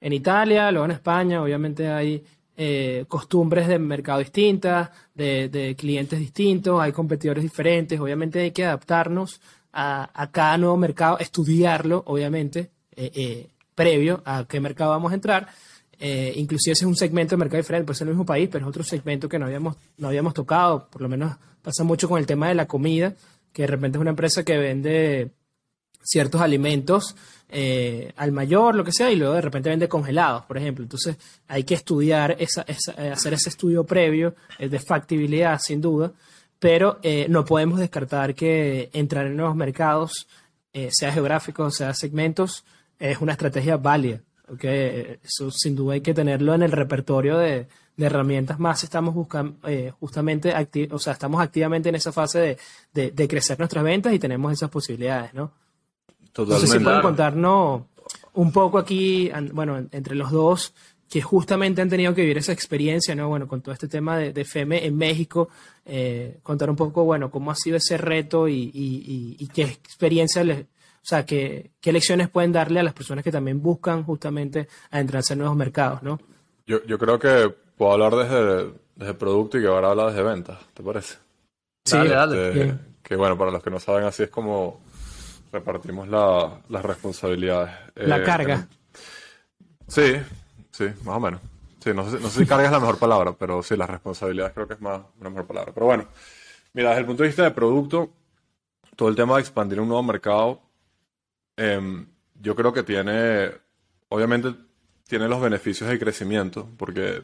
[0.00, 2.24] Italia, luego en España, obviamente hay
[2.60, 9.40] eh, costumbres de mercado distintas, de, clientes distintos, hay competidores diferentes, obviamente hay que adaptarnos
[9.72, 15.48] a, cada nuevo mercado, estudiarlo, obviamente, eh, eh, previo a qué mercado vamos a entrar.
[16.00, 18.68] inclusive ese es un segmento de mercado diferente, puede ser el mismo país, pero es
[18.68, 22.26] otro segmento que no habíamos, no habíamos tocado, por lo menos Pasa mucho con el
[22.26, 23.14] tema de la comida,
[23.52, 25.32] que de repente es una empresa que vende
[26.08, 27.14] ciertos alimentos
[27.50, 30.82] eh, al mayor, lo que sea, y luego de repente vende congelados, por ejemplo.
[30.84, 31.16] Entonces
[31.46, 36.12] hay que estudiar, esa, eh, hacer ese estudio previo de factibilidad, sin duda,
[36.58, 40.26] pero eh, no podemos descartar que entrar en nuevos mercados,
[40.90, 42.64] sea geográficos, sea segmentos,
[43.00, 44.20] es una estrategia válida.
[44.48, 45.18] ¿okay?
[45.24, 47.66] Eso sin duda hay que tenerlo en el repertorio de,
[47.98, 50.54] de herramientas más estamos buscando eh, justamente,
[50.92, 52.56] o sea, estamos activamente en esa fase
[52.94, 55.50] de, de, crecer nuestras ventas y tenemos esas posibilidades, ¿no?
[56.38, 56.66] Totalmente.
[56.66, 57.82] No sé si pueden contarnos
[58.34, 60.72] un poco aquí, bueno, entre los dos,
[61.10, 63.28] que justamente han tenido que vivir esa experiencia, ¿no?
[63.28, 65.48] Bueno, con todo este tema de, de FEME en México,
[65.84, 70.60] eh, contar un poco, bueno, cómo ha sido ese reto y, y, qué experiencia les,
[70.62, 70.66] o
[71.02, 75.40] sea, qué, qué lecciones pueden darle a las personas que también buscan justamente adentrarse en
[75.40, 76.20] nuevos mercados, ¿no?
[76.66, 80.58] Yo, yo creo que Puedo hablar desde, desde producto y que ahora habla desde ventas,
[80.74, 81.18] ¿te parece?
[81.84, 82.48] Sí, dale.
[82.48, 84.80] Este, que bueno, para los que no saben, así es como
[85.52, 87.74] repartimos las responsabilidades.
[87.94, 88.68] La eh, carga.
[89.86, 90.14] Sí,
[90.70, 91.40] sí, más o menos.
[91.80, 94.52] Sí, no sé, no sé si carga es la mejor palabra, pero sí, la responsabilidad
[94.52, 95.72] creo que es más una mejor palabra.
[95.72, 96.06] Pero bueno,
[96.74, 98.10] mira, desde el punto de vista de producto,
[98.96, 100.60] todo el tema de expandir un nuevo mercado,
[101.56, 103.52] em, yo creo que tiene,
[104.08, 104.54] obviamente,
[105.06, 107.22] tiene los beneficios de crecimiento, porque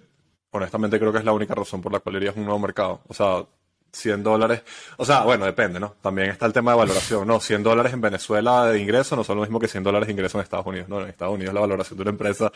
[0.51, 3.03] honestamente creo que es la única razón por la cual irías a un nuevo mercado.
[3.09, 3.45] O sea,
[3.95, 4.63] 100 dólares,
[4.97, 5.95] o sea, bueno, depende, ¿no?
[6.03, 7.41] También está el tema de valoración, ¿no?
[7.41, 10.39] 100 dólares en Venezuela de ingreso no son lo mismo que 100 dólares de ingreso
[10.39, 11.01] en Estados Unidos, ¿no?
[11.01, 12.53] En Estados Unidos la valoración de una empresa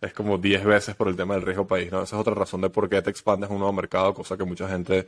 [0.00, 2.02] es como 10 veces por el tema del riesgo país, ¿no?
[2.02, 4.44] Esa es otra razón de por qué te expandes a un nuevo mercado, cosa que
[4.44, 5.06] mucha gente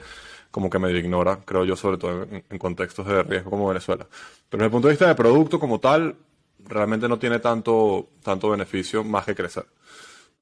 [0.50, 4.06] como que medio ignora, creo yo, sobre todo en, contextos de riesgo como Venezuela.
[4.48, 6.16] Pero desde el punto de vista de producto como tal,
[6.58, 9.66] realmente no tiene tanto, tanto beneficio más que crecer.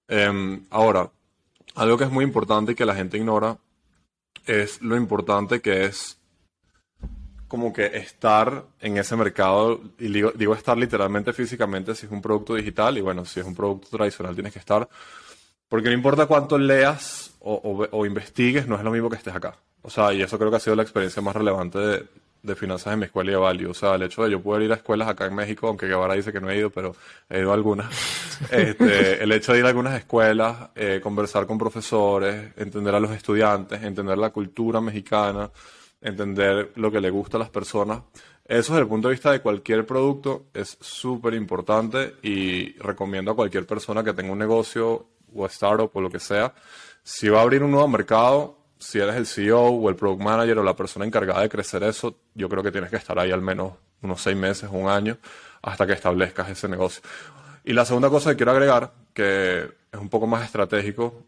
[0.08, 1.10] Em, ahora,
[1.74, 3.58] algo que es muy importante y que la gente ignora
[4.48, 6.18] es lo importante que es
[7.46, 12.54] como que estar en ese mercado, y digo, estar literalmente físicamente si es un producto
[12.54, 14.86] digital, y bueno, si es un producto tradicional tienes que estar,
[15.68, 19.56] porque no importa cuánto leas o, investigues, no es lo mismo que estés acá.
[19.82, 22.06] O sea, y eso creo que ha sido la experiencia más relevante de,
[22.42, 23.70] de finanzas en mi escuela y de Value.
[23.70, 26.14] O sea, el hecho de yo poder ir a escuelas acá en México, aunque Guevara
[26.14, 26.94] dice que no he ido, pero
[27.28, 27.88] he ido a algunas.
[28.52, 33.10] Este, el hecho de ir a algunas escuelas, eh, conversar con profesores, entender a los
[33.10, 35.50] estudiantes, entender la cultura mexicana,
[36.00, 38.02] entender lo que le gusta a las personas.
[38.44, 43.36] Eso desde el punto de vista de cualquier producto es súper importante y recomiendo a
[43.36, 46.54] cualquier persona que tenga un negocio o startup o lo que sea,
[47.02, 50.58] si va a abrir un nuevo mercado, si eres el CEO o el product manager
[50.58, 53.42] o la persona encargada de crecer eso, yo creo que tienes que estar ahí al
[53.42, 55.18] menos unos seis meses, un año,
[55.62, 57.02] hasta que establezcas ese negocio.
[57.64, 61.24] Y la segunda cosa que quiero agregar, que es un poco más estratégico,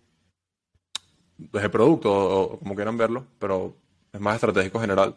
[1.36, 3.76] desde producto o como quieran verlo, pero
[4.12, 5.16] es más estratégico en general,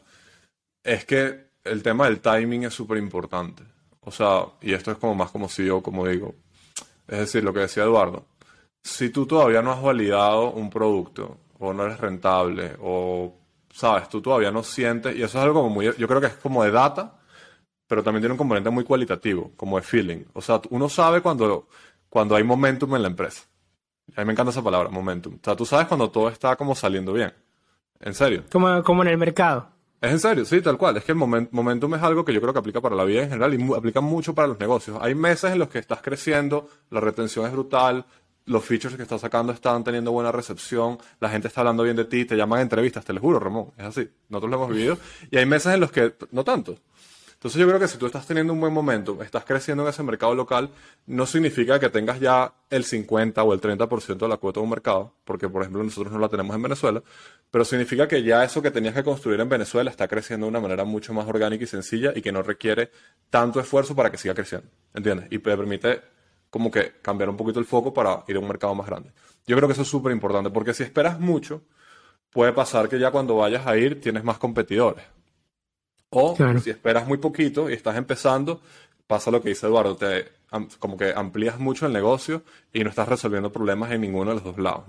[0.84, 3.64] es que el tema del timing es súper importante.
[4.02, 6.36] O sea, y esto es como más como CEO, como digo.
[7.08, 8.26] Es decir, lo que decía Eduardo,
[8.84, 13.34] si tú todavía no has validado un producto o no eres rentable, o,
[13.72, 16.34] sabes, tú todavía no sientes, y eso es algo como muy, yo creo que es
[16.36, 17.20] como de data,
[17.88, 20.26] pero también tiene un componente muy cualitativo, como de feeling.
[20.34, 21.68] O sea, uno sabe cuando,
[22.10, 23.44] cuando hay momentum en la empresa.
[24.16, 25.36] A mí me encanta esa palabra, momentum.
[25.36, 27.34] O sea, tú sabes cuando todo está como saliendo bien.
[28.00, 28.44] En serio.
[28.52, 29.70] Como, como en el mercado.
[30.02, 30.98] Es en serio, sí, tal cual.
[30.98, 33.30] Es que el momentum es algo que yo creo que aplica para la vida en
[33.30, 34.98] general y aplica mucho para los negocios.
[35.00, 38.06] Hay meses en los que estás creciendo, la retención es brutal,
[38.46, 42.06] los features que estás sacando están teniendo buena recepción, la gente está hablando bien de
[42.06, 44.10] ti, te llaman a entrevistas, te lo juro, Ramón, es así.
[44.30, 44.98] Nosotros lo hemos vivido.
[45.32, 46.78] Y hay meses en los que no tanto.
[47.44, 50.02] Entonces yo creo que si tú estás teniendo un buen momento, estás creciendo en ese
[50.02, 50.70] mercado local,
[51.08, 54.70] no significa que tengas ya el 50 o el 30% de la cuota de un
[54.70, 57.04] mercado, porque por ejemplo nosotros no la tenemos en Venezuela,
[57.52, 60.62] pero significa que ya eso que tenías que construir en Venezuela está creciendo de una
[60.62, 62.92] manera mucho más orgánica y sencilla y que no requiere
[63.30, 65.28] tanto esfuerzo para que siga creciendo, ¿entiendes?
[65.30, 66.00] Y te permite
[66.54, 69.10] como que cambiar un poquito el foco para ir a un mercado más grande.
[69.48, 71.64] Yo creo que eso es súper importante, porque si esperas mucho,
[72.30, 75.04] puede pasar que ya cuando vayas a ir tienes más competidores.
[76.12, 78.62] O si esperas muy poquito y estás empezando,
[79.08, 80.28] pasa lo que dice Eduardo, te,
[80.78, 84.44] como que amplías mucho el negocio y no estás resolviendo problemas en ninguno de los
[84.44, 84.84] dos lados.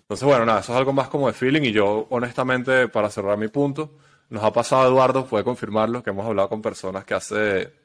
[0.00, 3.38] Entonces, bueno, nada, eso es algo más como de feeling y yo, honestamente, para cerrar
[3.38, 3.92] mi punto,
[4.28, 7.79] nos ha pasado, Eduardo, puede confirmarlo, que hemos hablado con personas que hace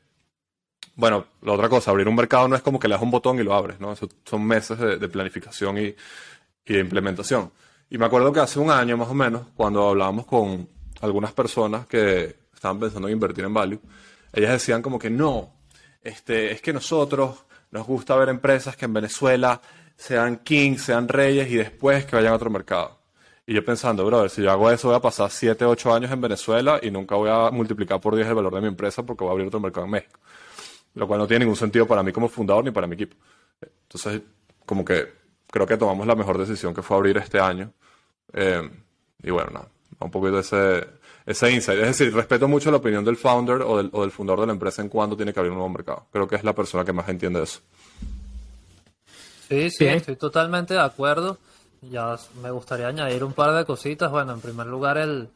[0.96, 3.40] bueno, la otra cosa, abrir un mercado no es como que le das un botón
[3.40, 3.94] y lo abres, ¿no?
[3.96, 5.96] son meses de, planificación y,
[6.66, 7.52] de implementación.
[7.90, 10.70] Y me acuerdo que hace un año más o menos, cuando hablábamos con
[11.02, 13.82] algunas personas que estaban pensando en invertir en Value,
[14.34, 15.54] ellas decían como que no,
[16.02, 19.62] este, es que nosotros nos gusta ver empresas que en Venezuela
[19.98, 23.00] sean kings, sean reyes y después que vayan a otro mercado.
[23.46, 26.20] Y yo pensando, brother, si yo hago eso voy a pasar 7, 8 años en
[26.20, 29.30] Venezuela y nunca voy a multiplicar por 10 el valor de mi empresa porque voy
[29.30, 30.20] a abrir otro mercado en México
[30.96, 33.16] lo cual no tiene ningún sentido para mí como fundador ni para mi equipo.
[33.84, 34.22] Entonces,
[34.66, 35.14] como que
[35.52, 37.72] creo que tomamos la mejor decisión que fue abrir este año.
[38.34, 38.70] Eh,
[39.24, 39.68] y bueno, nada,
[40.00, 40.88] un poquito ese,
[41.26, 41.80] ese insight.
[41.80, 44.54] Es decir, respeto mucho la opinión del founder o del, o del fundador de la
[44.54, 46.08] empresa en cuándo tiene que abrir un nuevo mercado.
[46.12, 47.60] Creo que es la persona que más entiende eso.
[49.48, 51.38] Sí, sí, estoy totalmente de acuerdo.
[51.82, 54.10] Ya me gustaría añadir un par de cositas.
[54.10, 55.30] Bueno, en primer lugar, el,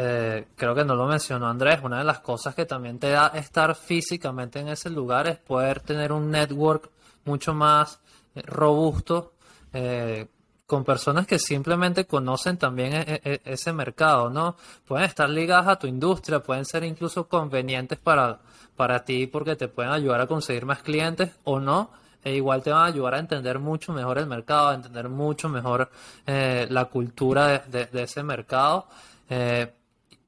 [0.00, 3.28] eh, creo que no lo mencionó Andrés, una de las cosas que también te da
[3.34, 6.88] estar físicamente en ese lugar es poder tener un network
[7.24, 7.98] mucho más
[8.36, 9.32] eh, robusto
[9.72, 10.28] eh,
[10.66, 14.54] con personas que simplemente conocen también e, e, ese mercado, ¿no?
[14.86, 18.38] Pueden estar ligadas a tu industria, pueden ser incluso convenientes para,
[18.76, 21.90] para ti porque te pueden ayudar a conseguir más clientes o no,
[22.22, 25.48] e igual te van a ayudar a entender mucho mejor el mercado, a entender mucho
[25.48, 25.90] mejor
[26.26, 28.86] la cultura de, ese mercado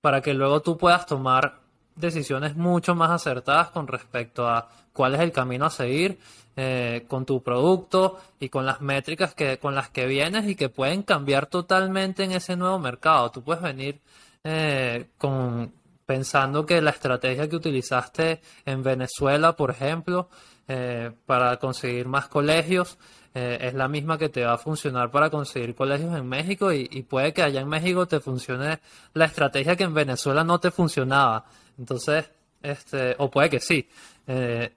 [0.01, 1.61] para que luego tú puedas tomar
[1.97, 6.19] decisiones mucho más acertadas con respecto a cuál es el camino a seguir
[6.57, 10.69] eh, con tu producto y con las métricas que, con las que vienes y que
[10.69, 13.31] pueden cambiar totalmente en ese nuevo mercado.
[13.31, 14.01] Tú puedes venir
[14.45, 15.73] eh, con,
[16.07, 20.29] pensando que la estrategia que utilizaste en Venezuela, por ejemplo,
[20.67, 22.99] eh, para conseguir más colegios,
[23.33, 27.03] es la misma que te va a funcionar para conseguir colegios en México y, y,
[27.03, 28.81] puede que allá en México te funcione
[29.15, 31.45] la estrategia que en Venezuela no te funcionaba.
[31.79, 32.29] Entonces,
[32.63, 33.89] este, o puede que sí.
[34.27, 34.73] Eh,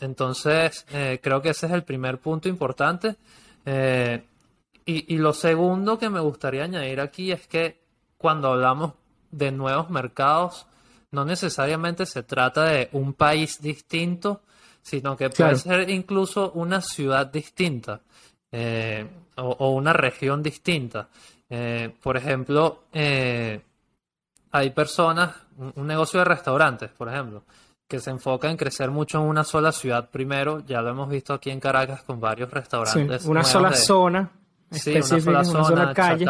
[0.00, 3.16] entonces, eh, creo que ese es el primer punto importante.
[3.64, 4.24] Eh,
[4.84, 7.78] y, lo segundo que me gustaría añadir aquí es que
[8.16, 8.94] cuando hablamos
[9.30, 10.66] de nuevos mercados,
[11.10, 14.40] no necesariamente se trata de un país distinto,
[14.88, 18.00] sino que puede ser incluso una ciudad distinta
[19.36, 21.08] o, una región distinta.
[22.02, 25.34] por ejemplo, hay personas,
[25.74, 27.42] un negocio de restaurantes, por ejemplo,
[27.86, 30.62] que se enfoca en crecer mucho en una sola ciudad primero.
[30.66, 33.24] Ya lo hemos visto aquí en Caracas con varios restaurantes.
[33.24, 34.30] una sola zona.
[34.70, 36.26] Sí, una sola zona, calle.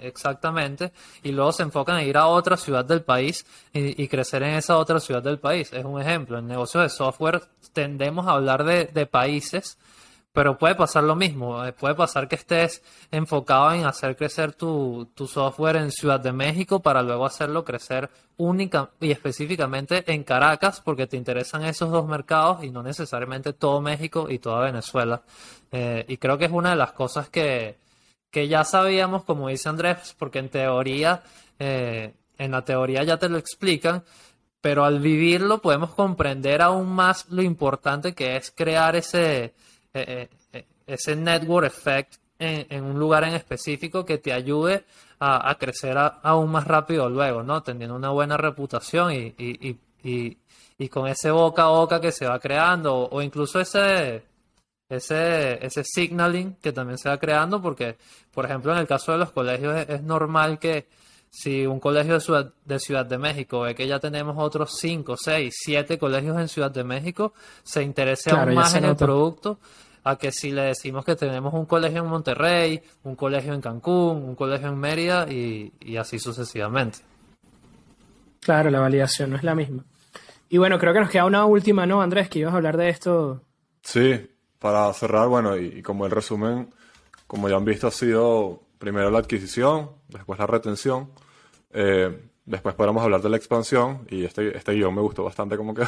[0.00, 0.92] exactamente.
[1.22, 4.76] Y luego se enfocan en ir a otra ciudad del país y, crecer en esa
[4.76, 5.72] otra ciudad del país.
[5.72, 6.38] Es un ejemplo.
[6.38, 9.78] En negocios de software tendemos a hablar de, de países
[10.32, 15.10] pero puede pasar lo mismo, eh, puede pasar que estés enfocado en hacer crecer tu,
[15.26, 21.06] software en Ciudad de México para luego hacerlo crecer única y específicamente en Caracas porque
[21.06, 25.22] te interesan esos dos mercados y no necesariamente todo México y toda Venezuela.
[25.72, 27.78] Eh, y creo que es una de las cosas que,
[28.32, 31.22] ya sabíamos, como dice Andrés, porque en teoría,
[31.58, 34.04] eh, en la teoría ya te lo explican,
[34.60, 39.54] pero al vivirlo podemos comprender aún más lo importante que es crear ese
[39.94, 44.84] eh, eh, ese network effect en, un lugar en específico que te ayude
[45.18, 47.62] a, crecer aún más rápido luego, ¿no?
[47.62, 50.38] Teniendo una buena reputación y, y, y,
[50.78, 54.22] y, con ese boca a boca que se va creando o, incluso ese,
[54.88, 57.96] ese, ese signaling que también se va creando porque,
[58.32, 60.88] por ejemplo, en el caso de los colegios es, normal que
[61.30, 65.16] si un colegio de Ciudad, de Ciudad de México ve que ya tenemos otros 5,
[65.16, 69.58] 6, 7 colegios en Ciudad de México, se interese aún más en el producto
[70.04, 74.22] a que si le decimos que tenemos un colegio en Monterrey, un colegio en Cancún,
[74.22, 76.98] un colegio en Mérida y, así sucesivamente.
[78.40, 79.84] Claro, la validación no es la misma.
[80.48, 82.28] Y bueno, creo que nos queda una última, ¿no, Andrés?
[82.28, 83.42] Que ibas a hablar de esto.
[83.82, 86.72] Sí, para cerrar, bueno, y, como el resumen,
[87.26, 91.10] como ya han visto, ha sido primero la adquisición, después la retención.
[91.72, 95.72] Eh, Después podemos hablar de la expansión y este, este guion me gustó bastante como
[95.72, 95.86] quedó.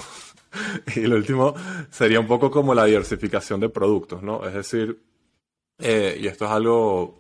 [0.95, 1.55] y lo último
[1.91, 4.47] sería un poco como la diversificación de productos, ¿no?
[4.47, 5.03] Es decir,
[5.81, 7.19] eh, y esto es algo...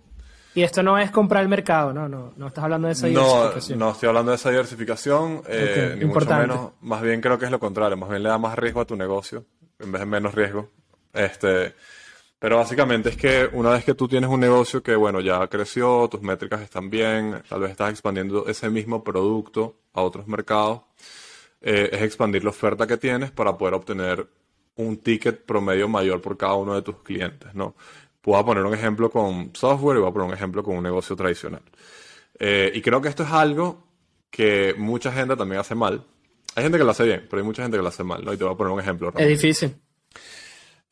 [0.54, 3.78] Y esto no es comprar el mercado, no, no, no estás hablando de esa diversificación.
[3.80, 6.70] No, no estoy hablando de esa diversificación, eh, ni mucho menos.
[6.82, 8.94] Más bien creo que es lo contrario, más bien le da más riesgo a tu
[8.94, 9.44] negocio
[9.80, 10.68] en vez de menos riesgo.
[11.12, 11.74] Este,
[12.42, 16.08] pero básicamente es que una vez que tú tienes un negocio que, bueno, ya creció,
[16.08, 20.80] tus métricas están bien, tal vez estás expandiendo ese mismo producto a otros mercados,
[21.60, 24.26] eh, es expandir la oferta que tienes para poder obtener
[24.74, 27.76] un ticket promedio mayor por cada uno de tus clientes, ¿no?
[28.20, 31.14] Puedo poner un ejemplo con software y voy a poner un ejemplo con un negocio
[31.14, 31.62] tradicional.
[32.40, 33.86] Eh, y creo que esto es algo
[34.30, 36.04] que mucha gente también hace mal.
[36.56, 38.32] Hay gente que lo hace bien, pero hay mucha gente que lo hace mal, ¿no?
[38.32, 39.12] Y te voy a poner un ejemplo.
[39.16, 39.76] Es difícil.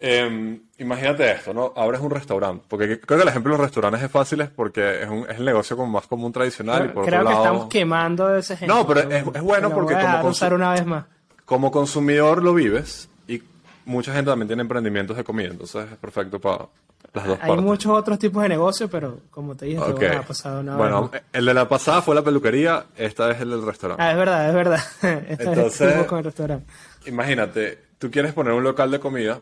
[0.03, 1.75] Em, imagínate esto, ¿no?
[1.77, 5.09] Abres un restaurante, porque creo que el ejemplo de los restaurantes es fácil porque es,
[5.11, 6.87] un, es el negocio como más común tradicional.
[6.87, 8.77] y por creo que estamos quemando ese ejemplo.
[8.77, 11.05] No, pero es, es bueno porque como, una vez más.
[11.45, 13.43] como consumidor lo vives y
[13.85, 16.69] mucha gente también tiene emprendimientos de comida, entonces es perfecto para
[17.13, 20.17] las dos Hay muchos otros tipos de negocios, pero como te dije, okay.
[20.17, 23.67] ha pasado una Bueno, el de la pasada fue la peluquería, esta es el del
[23.67, 24.03] restaurante.
[24.03, 24.81] Ah, es verdad, es verdad.
[25.29, 26.73] entonces, con el restaurante.
[27.05, 29.41] imagínate, tú quieres poner un local de comida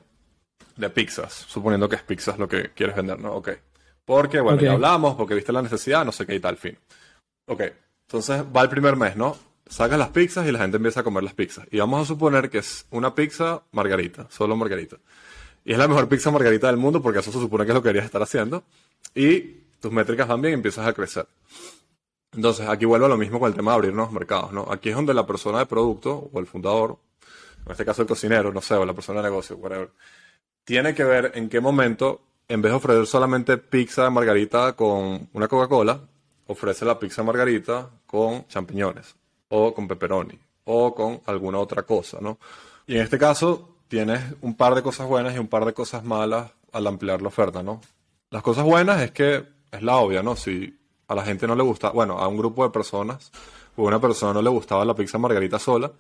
[0.79, 3.35] de pizzas, suponiendo que es pizzas lo que quieres vender, ¿no?
[3.35, 3.51] Ok.
[4.05, 6.79] Porque, bueno, ya hablamos, porque viste la necesidad, no sé qué y tal, fin.
[7.47, 7.63] Ok.
[8.07, 9.37] Entonces va el primer mes, ¿no?
[9.67, 11.67] Sacas las pizzas y la gente empieza a comer las pizzas.
[11.71, 14.97] Y vamos a suponer que es una pizza margarita, solo margarita.
[15.63, 17.83] Y es la mejor pizza margarita del mundo porque eso se supone que es lo
[17.83, 18.65] que querías estar haciendo.
[19.15, 19.41] Y
[19.81, 21.27] tus métricas van bien y empiezas a crecer.
[22.33, 24.67] Entonces, aquí vuelvo a lo mismo con el tema de abrir nuevos mercados, ¿no?
[24.71, 26.99] Aquí es donde la persona de producto, o el fundador,
[27.67, 29.91] en este caso el cocinero, no sé, o la persona de negocio, whatever,
[30.69, 35.31] tiene que ver en qué momento, en vez de ofrecer solamente pizza de margarita con
[35.33, 35.99] una Coca-Cola,
[36.47, 39.17] ofrece la pizza margarita con champiñones,
[39.49, 42.39] o con pepperoni, o con alguna otra cosa, ¿no?
[42.87, 46.05] Y en este caso, tienes un par de cosas buenas y un par de cosas
[46.05, 47.81] malas al ampliar la oferta, ¿no?
[48.29, 49.43] Las cosas buenas es que
[49.73, 50.37] es la obvia, ¿no?
[50.37, 53.33] Si a la gente no le gusta, bueno, a un grupo de personas
[53.75, 55.91] o a una persona no le gustaba la pizza margarita sola,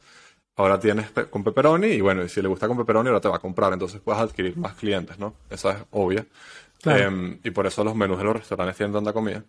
[0.58, 3.40] ahora tienes con pepperoni y bueno, si le gusta con pepperoni ahora te va a
[3.40, 5.34] comprar, entonces puedes adquirir más clientes, ¿no?
[5.48, 6.26] Esa es obvia.
[6.84, 9.42] Em, y por eso los menús de los restaurantes tienen tanta comida.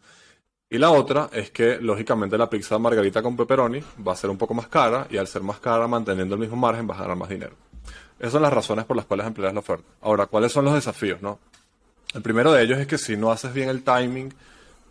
[0.69, 4.37] Y la otra es que, lógicamente, la pizza margarita con pepperoni va a ser un
[4.37, 7.17] poco más cara y al ser más cara, manteniendo el mismo margen, vas a ganar
[7.17, 7.55] más dinero.
[8.19, 9.87] Esas son las razones por las cuales empleas la oferta.
[10.01, 11.39] Ahora, ¿cuáles son los desafíos, no?
[12.13, 14.31] El primero de ellos es que si no haces bien el timing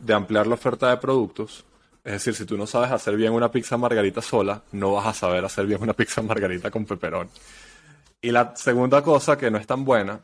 [0.00, 1.64] de ampliar la oferta de productos,
[2.04, 5.12] es decir, si tú no sabes hacer bien una pizza margarita sola, no vas a
[5.12, 7.30] saber hacer bien una pizza margarita con pepperoni.
[8.20, 10.20] Y la segunda cosa que no es tan buena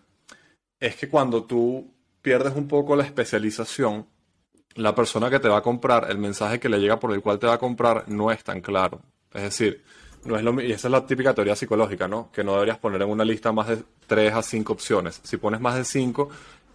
[0.81, 4.07] es que cuando tú pierdes un poco la especialización,
[4.75, 7.39] la persona que te va a comprar, el mensaje que le llega por el cual
[7.39, 9.01] te va a comprar no es tan claro.
[9.33, 9.85] Es decir,
[10.25, 12.31] no es lo y esa es la típica teoría psicológica, ¿no?
[12.33, 15.20] Que no deberías poner en una lista más de 3 a 5 opciones.
[15.22, 16.29] Si pones más de 5,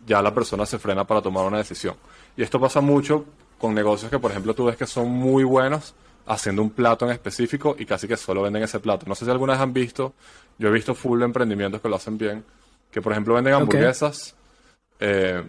[0.06, 1.96] ya la persona se frena para tomar una decisión.
[2.38, 3.26] Y esto pasa mucho
[3.60, 5.94] con negocios que, por ejemplo, tú ves que son muy buenos
[6.26, 9.06] haciendo un plato en específico y casi que solo venden ese plato.
[9.08, 10.14] No sé si alguna vez han visto,
[10.58, 12.44] yo he visto full emprendimientos que lo hacen bien,
[12.92, 14.36] que por ejemplo venden hamburguesas
[15.00, 15.44] eh,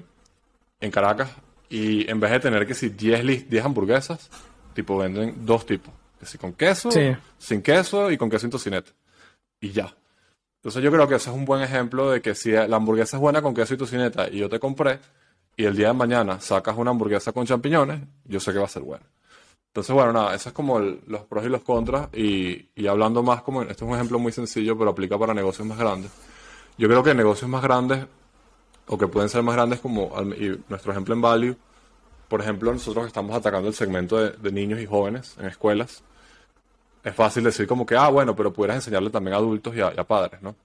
[0.80, 1.30] en Caracas
[1.68, 4.30] y en vez de tener que si 10, 10 hamburguesas,
[4.74, 5.92] tipo venden dos tipos.
[6.18, 6.90] Que si con queso,
[7.38, 8.90] sin queso y con queso en tocineta.
[9.61, 9.94] Y ya.
[10.56, 13.20] Entonces yo creo que ese es un buen ejemplo de que si la hamburguesa es
[13.20, 14.98] buena con queso y tocineta y yo te compré,
[15.57, 18.68] y el día de mañana sacas una hamburguesa con champiñones, yo sé que va a
[18.68, 19.05] ser buena.
[19.68, 22.09] Entonces, bueno, nada, eso es como los pros y los contras.
[22.12, 25.66] Y, y, hablando más como, esto es un ejemplo muy sencillo, pero aplica para negocios
[25.66, 26.11] más grandes.
[26.76, 28.05] Yo creo que negocios más grandes,
[28.88, 31.57] o que pueden ser más grandes como y nuestro ejemplo en Value,
[32.28, 36.03] por ejemplo, nosotros estamos atacando el segmento de, niños y jóvenes en escuelas,
[37.05, 39.92] es fácil decir como que, ah, bueno, pero pudieras enseñarle también a adultos y a,
[39.96, 40.57] y a padres, ¿no?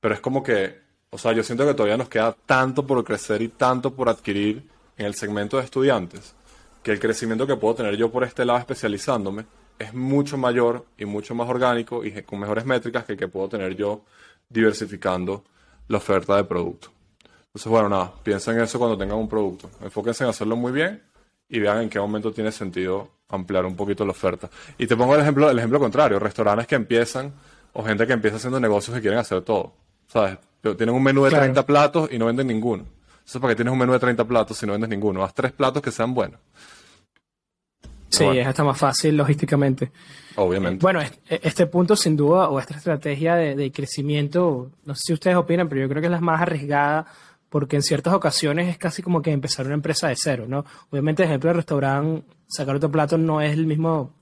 [0.00, 3.42] Pero es como que o sea, yo siento que todavía nos queda tanto por crecer
[3.42, 6.34] y tanto por adquirir en el segmento de estudiantes,
[6.82, 9.46] que el crecimiento que puedo tener yo por este lado especializándome
[9.78, 13.48] es mucho mayor y mucho más orgánico y con mejores métricas que el que puedo
[13.48, 14.04] tener yo
[14.48, 15.44] diversificando
[15.86, 16.90] la oferta de producto.
[17.46, 19.70] Entonces, bueno, nada, piensen en eso cuando tengan un producto.
[19.80, 21.02] Enfóquense en hacerlo muy bien
[21.48, 24.50] y vean en qué momento tiene sentido ampliar un poquito la oferta.
[24.76, 27.32] Y te pongo el ejemplo, el ejemplo contrario, restaurantes que empiezan
[27.72, 29.72] o gente que empieza haciendo negocios que quieren hacer todo.
[30.06, 30.38] ¿Sabes?
[30.60, 32.84] Tienen un menú de 30 platos y no venden ninguno.
[33.26, 35.22] Eso es para que tienes un menú de 30 platos si no vendes ninguno.
[35.22, 36.40] Haz tres platos que sean buenos.
[38.08, 39.92] Sí, es hasta más fácil logísticamente.
[40.36, 40.82] Obviamente.
[40.82, 45.68] Bueno, este punto sin duda, o esta estrategia de, crecimiento, no sé si ustedes opinan,
[45.68, 47.06] pero yo creo que es la más arriesgada
[47.50, 50.64] porque en ciertas ocasiones es casi como que empezar una empresa de cero, ¿no?
[50.90, 54.14] Obviamente, por ejemplo, el restaurante, sacar otro plato no es el mismo,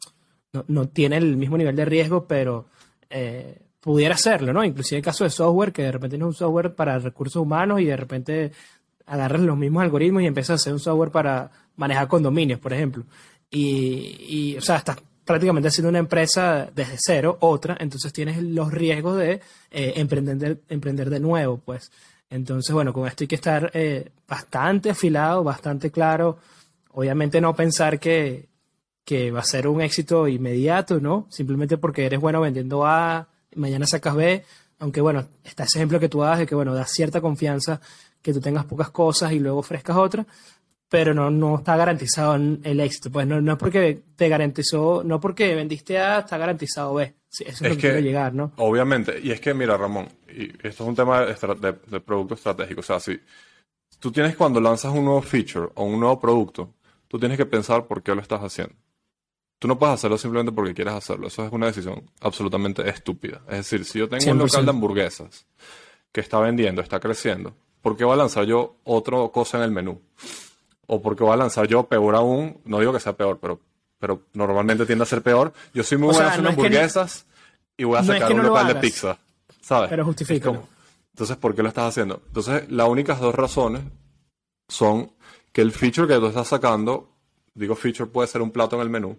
[0.53, 2.67] no, no tiene el mismo nivel de riesgo, pero
[3.11, 4.65] eh, pudiera hacerlo, ¿no?
[4.65, 7.85] Inclusive el caso de software, que de repente tienes un software para recursos humanos y
[7.85, 8.51] de repente
[9.07, 13.05] agarras los mismos algoritmos y empiezas a hacer un software para manejar condominios, por ejemplo.
[13.49, 19.19] Y, o sea, estás prácticamente haciendo una empresa desde cero, otra, entonces tienes los riesgos
[19.19, 21.93] de eh, emprender, emprender de nuevo, pues.
[22.29, 26.39] Entonces, bueno, con esto hay que estar eh, bastante afilado, bastante claro.
[26.91, 28.49] Obviamente no pensar que,
[29.05, 31.29] que va a ser un éxito inmediato, ¿no?
[31.31, 34.45] Simplemente porque eres bueno vendiendo A, mañana sacas B,
[34.79, 37.81] aunque bueno, está ese ejemplo que tú das de que bueno, da cierta confianza
[38.23, 40.27] que tú tengas pocas cosas y luego ofrezcas otras,
[40.89, 43.11] pero no, no está garantizado el éxito.
[43.11, 47.15] Pues no, no es porque te garantizó, no porque vendiste A, está garantizado B.
[47.31, 48.53] eso es, lo que, quiero llegar, ¿no?
[48.57, 52.81] Obviamente, y es que mira, Ramón, y esto es un tema de, de producto estratégico,
[52.81, 53.19] o sea, si
[53.99, 56.75] tú tienes cuando lanzas un nuevo feature o un nuevo producto,
[57.09, 58.75] tú tienes que pensar por qué lo estás haciendo.
[59.59, 61.29] Tú no puedes hacerlo simplemente porque quieres hacerlo.
[61.29, 63.41] Eso es una decisión absolutamente estúpida.
[63.49, 65.47] Es decir, si yo tengo un local de hamburguesas
[66.13, 69.71] que está vendiendo, está creciendo, ¿por qué voy a lanzar yo otra cosa en el
[69.71, 70.01] menú?
[70.87, 73.61] O por qué voy a lanzar yo peor aún, no digo que sea peor, pero,
[73.99, 75.53] pero normalmente tiende a ser peor.
[75.73, 77.27] Yo soy muy bueno haciendo hamburguesas
[77.77, 79.19] y voy a sacar un local de pizza.
[79.61, 79.91] ¿Sabes?
[79.91, 80.53] Pero justifica.
[81.13, 82.23] Entonces, ¿por qué lo estás haciendo?
[82.27, 83.83] Entonces, las únicas dos razones
[84.69, 85.13] son
[85.53, 87.11] que el feature que tú estás sacando,
[87.55, 89.19] digo feature puede ser un plato en el menú,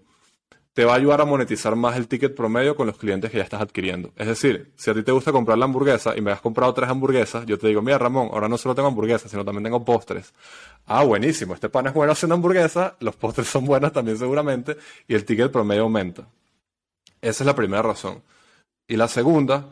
[0.77, 3.43] te va a ayudar a monetizar más el ticket promedio con los clientes que ya
[3.43, 4.11] estás adquiriendo.
[4.15, 6.87] Es decir, si a ti te gusta comprar la hamburguesa y me has comprado tres
[6.87, 10.35] hamburguesas, yo te digo, mira Ramón, ahora no solo tengo hamburguesas, sino también tengo postres.
[10.85, 15.15] Ah, buenísimo, este pan es bueno haciendo hamburguesa, los postres son buenos también seguramente, y
[15.15, 16.27] el ticket promedio aumenta.
[17.21, 18.21] Esa es la primera razón.
[18.87, 19.69] Y la segunda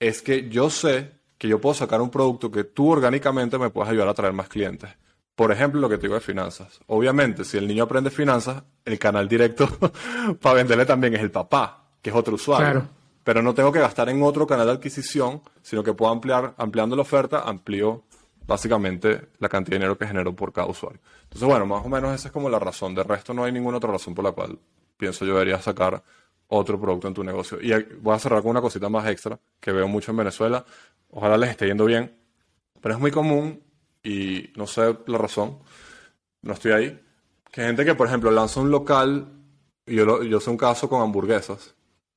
[0.00, 3.90] es que yo sé que yo puedo sacar un producto que tú orgánicamente me puedes
[3.90, 4.88] ayudar a traer más clientes.
[5.36, 6.80] Por ejemplo, lo que te digo de finanzas.
[6.86, 9.68] Obviamente, si el niño aprende finanzas, el canal directo
[10.40, 12.88] para venderle también es el papá, que es otro usuario.
[13.22, 16.96] Pero no tengo que gastar en otro canal de adquisición, sino que puedo ampliar, ampliando
[16.96, 18.02] la oferta, amplío
[18.46, 21.00] básicamente la cantidad de dinero que genero por cada usuario.
[21.24, 22.94] Entonces, bueno, más o menos esa es como la razón.
[22.94, 24.58] De resto, no hay ninguna otra razón por la cual
[24.96, 26.02] pienso yo debería sacar
[26.48, 27.58] otro producto en tu negocio.
[27.60, 30.64] Y voy a cerrar con una cosita más extra que veo mucho en Venezuela.
[31.10, 32.16] Ojalá les esté yendo bien,
[32.80, 33.60] pero es muy común
[34.06, 35.58] y no sé la razón,
[36.42, 37.00] no estoy ahí,
[37.50, 39.32] que gente que, por ejemplo, lanza un local,
[39.84, 41.74] y yo, yo sé un caso con hamburguesas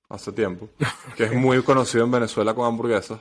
[0.08, 0.70] hace tiempo,
[1.18, 3.20] que es muy conocido en Venezuela con hamburguesas,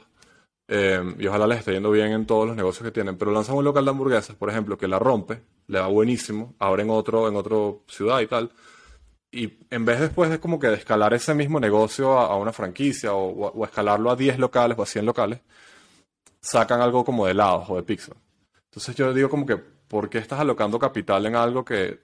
[0.68, 3.56] eh, y ojalá les esté yendo bien en todos los negocios que tienen, pero lanzan
[3.56, 7.36] un local de hamburguesas, por ejemplo, que la rompe, le va buenísimo, abren otro en
[7.36, 7.56] otra
[7.86, 8.52] ciudad y tal,
[9.32, 13.14] y en vez después de como que de escalar ese mismo negocio a, una franquicia
[13.14, 15.40] o, escalarlo a 10 locales o a 100 locales,
[16.40, 18.12] sacan algo como de helados o de pizza.
[18.78, 21.98] Entonces yo digo como que, ¿por qué estás alocando capital en algo que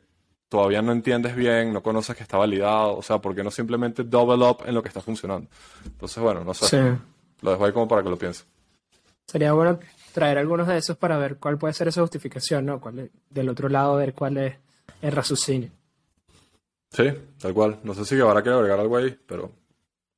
[0.48, 2.96] todavía no entiendes bien, no conoces que está validado?
[2.96, 5.48] O sea, ¿por qué no simplemente double up en lo que está funcionando?
[5.84, 6.96] Entonces, bueno, no sé.
[7.42, 8.44] Lo dejo ahí como para que lo piensen.
[9.24, 9.78] Sería bueno
[10.12, 12.80] traer algunos de esos para ver cuál puede ser esa justificación, ¿no?
[12.80, 14.56] Cuál del otro lado, ver cuál es
[15.00, 15.70] el raciocinio.
[16.90, 17.04] Sí,
[17.38, 17.78] tal cual.
[17.84, 19.52] No sé si ahora quiere agregar algo ahí, pero...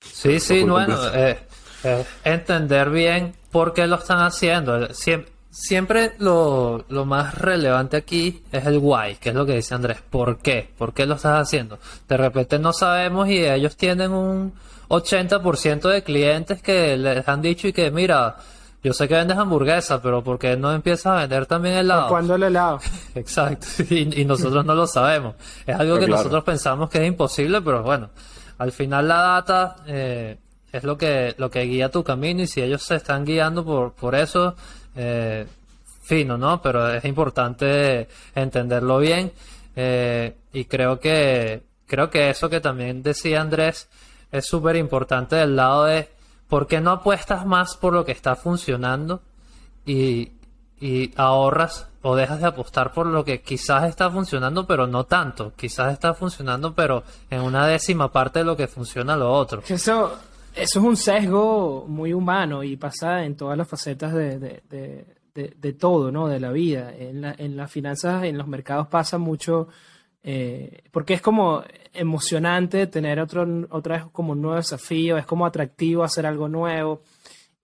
[0.00, 1.38] Sí, sí, bueno, eh,
[1.84, 4.94] eh, entender bien por qué lo están haciendo.
[4.94, 9.74] Siempre, siempre lo, lo, más relevante aquí es el why, que es lo que dice
[9.74, 9.98] Andrés.
[10.10, 10.70] ¿Por qué?
[10.76, 11.78] ¿Por qué lo estás haciendo?
[12.06, 14.52] De repente no sabemos y ellos tienen un
[14.88, 18.36] 80% de clientes que les han dicho y que, mira,
[18.84, 22.08] yo sé que vendes hamburguesa, pero ¿por qué no empiezas a vender también helado?
[22.08, 22.78] ¿Cuándo el helado?
[23.14, 25.36] Exacto, y, nosotros no lo sabemos.
[25.66, 28.10] Es algo que nosotros pensamos que es imposible, pero bueno,
[28.58, 30.36] al final la data eh,
[30.70, 33.94] es lo que, lo que guía tu camino y si ellos se están guiando por,
[33.94, 34.54] por eso,
[34.96, 35.46] eh,
[36.02, 36.62] fino, ¿no?
[36.62, 39.32] Pero es importante entenderlo bien
[39.74, 43.88] eh, y creo que, creo que eso que también decía Andrés
[44.32, 46.08] es súper importante del lado de
[46.48, 49.20] ¿por qué no apuestas más por lo que está funcionando
[49.84, 50.32] y,
[51.16, 55.52] ahorras o dejas de apostar por lo que quizás está funcionando, pero no tanto?
[55.56, 59.62] Quizás está funcionando, pero en una décima parte de lo que funciona lo otro.
[59.66, 60.16] Eso,
[60.56, 64.62] eso es un sesgo muy humano y pasa en todas las facetas de,
[65.34, 66.28] de, todo, ¿no?
[66.28, 66.92] De la vida.
[66.96, 69.68] En, en las finanzas, en los mercados pasa mucho
[70.28, 71.62] eh, porque es como
[71.94, 77.02] emocionante tener otro, otra vez como un nuevo desafío, es como atractivo hacer algo nuevo.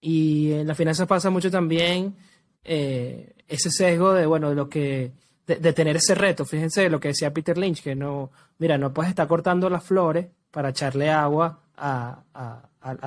[0.01, 2.15] Y en las finanzas pasa mucho también
[2.63, 5.11] eh, ese sesgo de, bueno, lo que,
[5.45, 6.45] de, tener ese reto.
[6.45, 10.29] Fíjense lo que decía Peter Lynch, que no, mira, no puedes estar cortando las flores
[10.53, 12.23] para echarle agua a,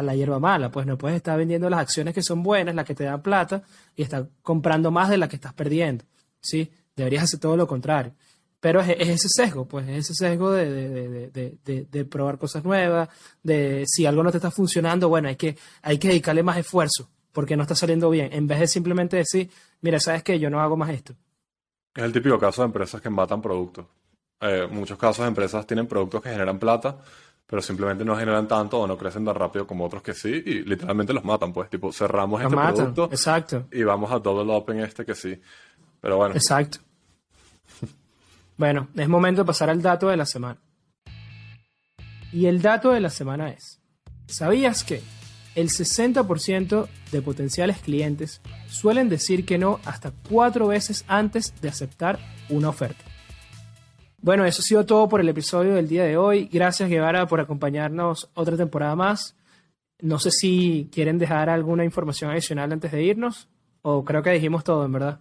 [0.02, 2.96] la hierba mala, pues no puedes estar vendiendo las acciones que son buenas, las que
[2.96, 3.64] te dan plata,
[3.96, 6.06] y estar comprando más de las que estás perdiendo.
[6.40, 6.72] ¿sí?
[6.96, 8.14] Deberías hacer todo lo contrario.
[8.60, 13.10] Pero es, ese sesgo, pues, es ese sesgo de, probar cosas nuevas,
[13.44, 17.10] de si algo no te está funcionando, bueno, hay que, hay que dedicarle más esfuerzo
[17.36, 19.52] porque no está saliendo bien, en vez de simplemente decir,
[19.82, 20.40] mira, ¿sabes qué?
[20.40, 21.14] Yo no hago más esto.
[21.94, 23.86] Es el típico caso de empresas que matan productos.
[24.40, 26.98] Eh, muchos casos de empresas tienen productos que generan plata,
[27.48, 30.64] pero simplemente no generan tanto o no crecen tan rápido como otros que sí, y
[30.64, 33.68] literalmente los matan, pues, tipo, cerramos este producto exacto.
[33.72, 35.40] y vamos a double up en este que sí.
[36.02, 36.36] Pero bueno.
[36.36, 36.80] Exacto.
[38.58, 40.58] Bueno, es momento de pasar al dato de la semana.
[42.32, 43.82] Y el dato de la semana es,
[44.28, 45.02] ¿sabías que
[45.56, 52.18] el 60% de potenciales clientes suelen decir que no hasta cuatro veces antes de aceptar
[52.50, 53.05] una oferta?
[54.26, 56.50] Bueno, eso ha sido todo por el episodio del día de hoy.
[56.52, 59.36] Gracias Guevara por acompañarnos otra temporada más.
[60.02, 63.48] No sé si quieren dejar alguna información adicional antes de irnos
[63.84, 65.20] o creo que dijimos todo, en verdad.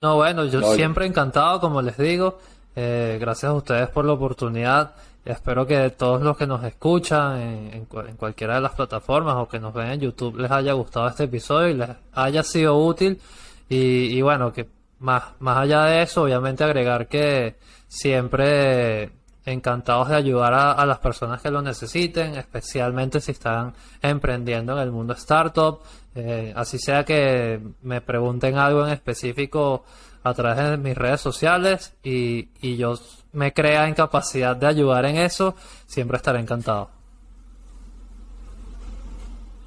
[0.00, 2.38] No, bueno, yo siempre encantado, como les digo.
[2.74, 4.94] Eh, gracias a ustedes por la oportunidad.
[5.22, 9.74] Espero que todos los que nos escuchan en, cualquiera de las plataformas o que nos
[9.74, 13.20] ven en YouTube les haya gustado este episodio y les haya sido útil.
[13.68, 14.66] Y, bueno, que
[14.98, 17.56] más, más allá de eso, obviamente agregar que
[17.88, 19.10] siempre
[19.46, 24.90] encantados de ayudar a, las personas que lo necesiten, especialmente si están emprendiendo en el
[24.90, 25.80] mundo startup.
[26.14, 29.84] Eh, así sea que me pregunten algo en específico
[30.24, 32.98] a través de mis redes sociales y, yo
[33.32, 35.54] me crea en capacidad de ayudar en eso,
[35.86, 36.90] siempre estaré encantado.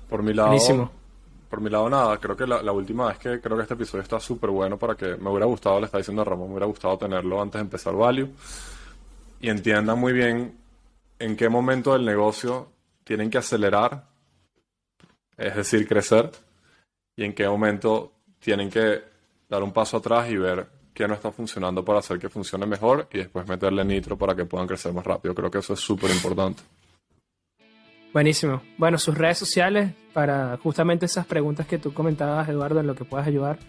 [0.10, 0.52] Por mi lado,
[1.50, 4.20] por mi lado nada, creo que la, última vez que creo que este episodio está
[4.20, 6.98] súper bueno para que me hubiera gustado, le está diciendo a Ramón, me hubiera gustado
[6.98, 8.30] tenerlo antes de empezar Value
[9.42, 10.58] y entiendan muy bien
[11.18, 12.72] en qué momento del negocio
[13.04, 14.06] tienen que acelerar,
[15.38, 16.30] es decir, crecer,
[17.16, 19.02] y en qué momento tienen que
[19.50, 23.08] dar un paso atrás y ver qué no está funcionando para hacer que funcione mejor
[23.12, 25.34] y después meterle nitro para que puedan crecer más rápido.
[25.34, 26.62] Creo que eso es súper importante.
[28.14, 28.62] Buenísimo.
[28.78, 33.06] Bueno, sus redes sociales para justamente esas preguntas que tú comentabas, Eduardo, en lo que
[33.06, 33.60] puedas ayudar.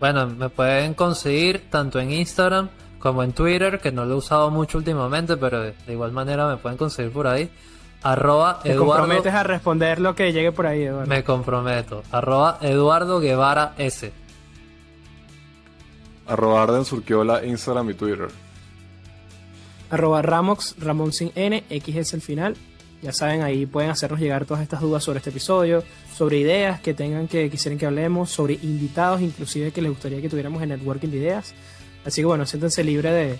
[0.00, 2.68] Bueno, me pueden conseguir tanto en Instagram
[2.98, 6.56] como en Twitter, que no lo he usado mucho últimamente, pero de, igual manera me
[6.56, 7.50] pueden conseguir por ahí.
[8.02, 11.08] Arroba ¿Te comprometes a responder lo que llegue por ahí, Eduardo?
[11.08, 12.04] Me comprometo.
[12.12, 14.12] Arroba Eduardo Guevara S.
[16.28, 18.28] Arroba Arden Surquiola, Instagram y Twitter.
[19.90, 22.56] Arroba Ramox, Ramón sin N, X es el final.
[23.00, 26.94] Ya saben, ahí pueden hacernos llegar todas estas dudas sobre este episodio, sobre ideas que
[26.94, 31.06] tengan que quisieran que hablemos, sobre invitados inclusive que les gustaría que tuviéramos en Networking
[31.08, 31.54] de Ideas.
[32.04, 33.38] Así que bueno, siéntense libres de,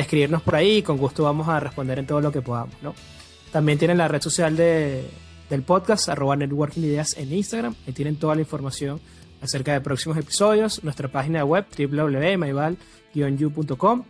[0.00, 2.96] escribirnos por ahí y con gusto vamos a responder en todo lo que podamos, ¿no?
[3.52, 5.08] También tienen la red social de,
[5.48, 9.00] del podcast, arroba Networking Ideas en Instagram, ahí tienen toda la información
[9.40, 14.04] acerca de próximos episodios, nuestra página web www.maival-u.com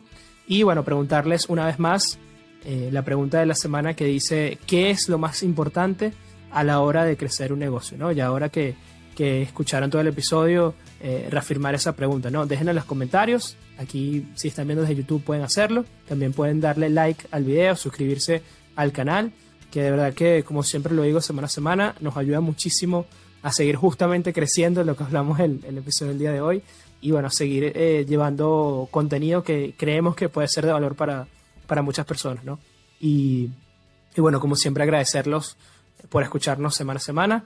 [0.47, 2.19] y bueno, preguntarles una vez más
[2.65, 6.13] eh, la pregunta de la semana que dice, ¿qué es lo más importante
[6.51, 7.97] a la hora de crecer un negocio?
[7.97, 8.13] ¿no?
[8.13, 8.75] Y ahora que,
[9.17, 12.31] que escucharon todo el episodio, eh, reafirmar esa pregunta.
[12.31, 12.47] ¿no?
[12.47, 16.91] Dejen en los comentarios, aquí si están viendo desde YouTube pueden hacerlo, también pueden darle
[16.91, 18.43] like al video, suscribirse
[18.77, 19.33] al canal,
[19.71, 23.07] que de verdad que como siempre lo digo semana a semana, nos ayuda muchísimo
[23.43, 26.63] a seguir justamente creciendo lo que hablamos el, el episodio del día de hoy
[27.01, 31.27] y bueno, seguir eh, llevando contenido que creemos que puede ser de valor para,
[31.71, 32.59] para muchas personas, ¿no?
[32.99, 33.49] Y,
[34.17, 35.57] bueno, como siempre agradecerlos
[36.09, 37.45] por escucharnos semana a semana.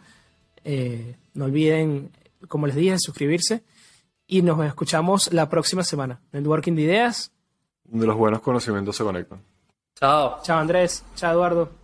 [0.65, 2.11] Eh, no olviden,
[2.49, 3.65] como les dije, suscribirse
[4.27, 6.23] y nos escuchamos la próxima semana.
[6.33, 7.33] Networking de Ideas.
[7.85, 9.43] De los buenos conocimientos se conectan.
[9.95, 10.39] Chao.
[10.43, 11.05] Chao Andrés.
[11.17, 11.84] Chao Eduardo.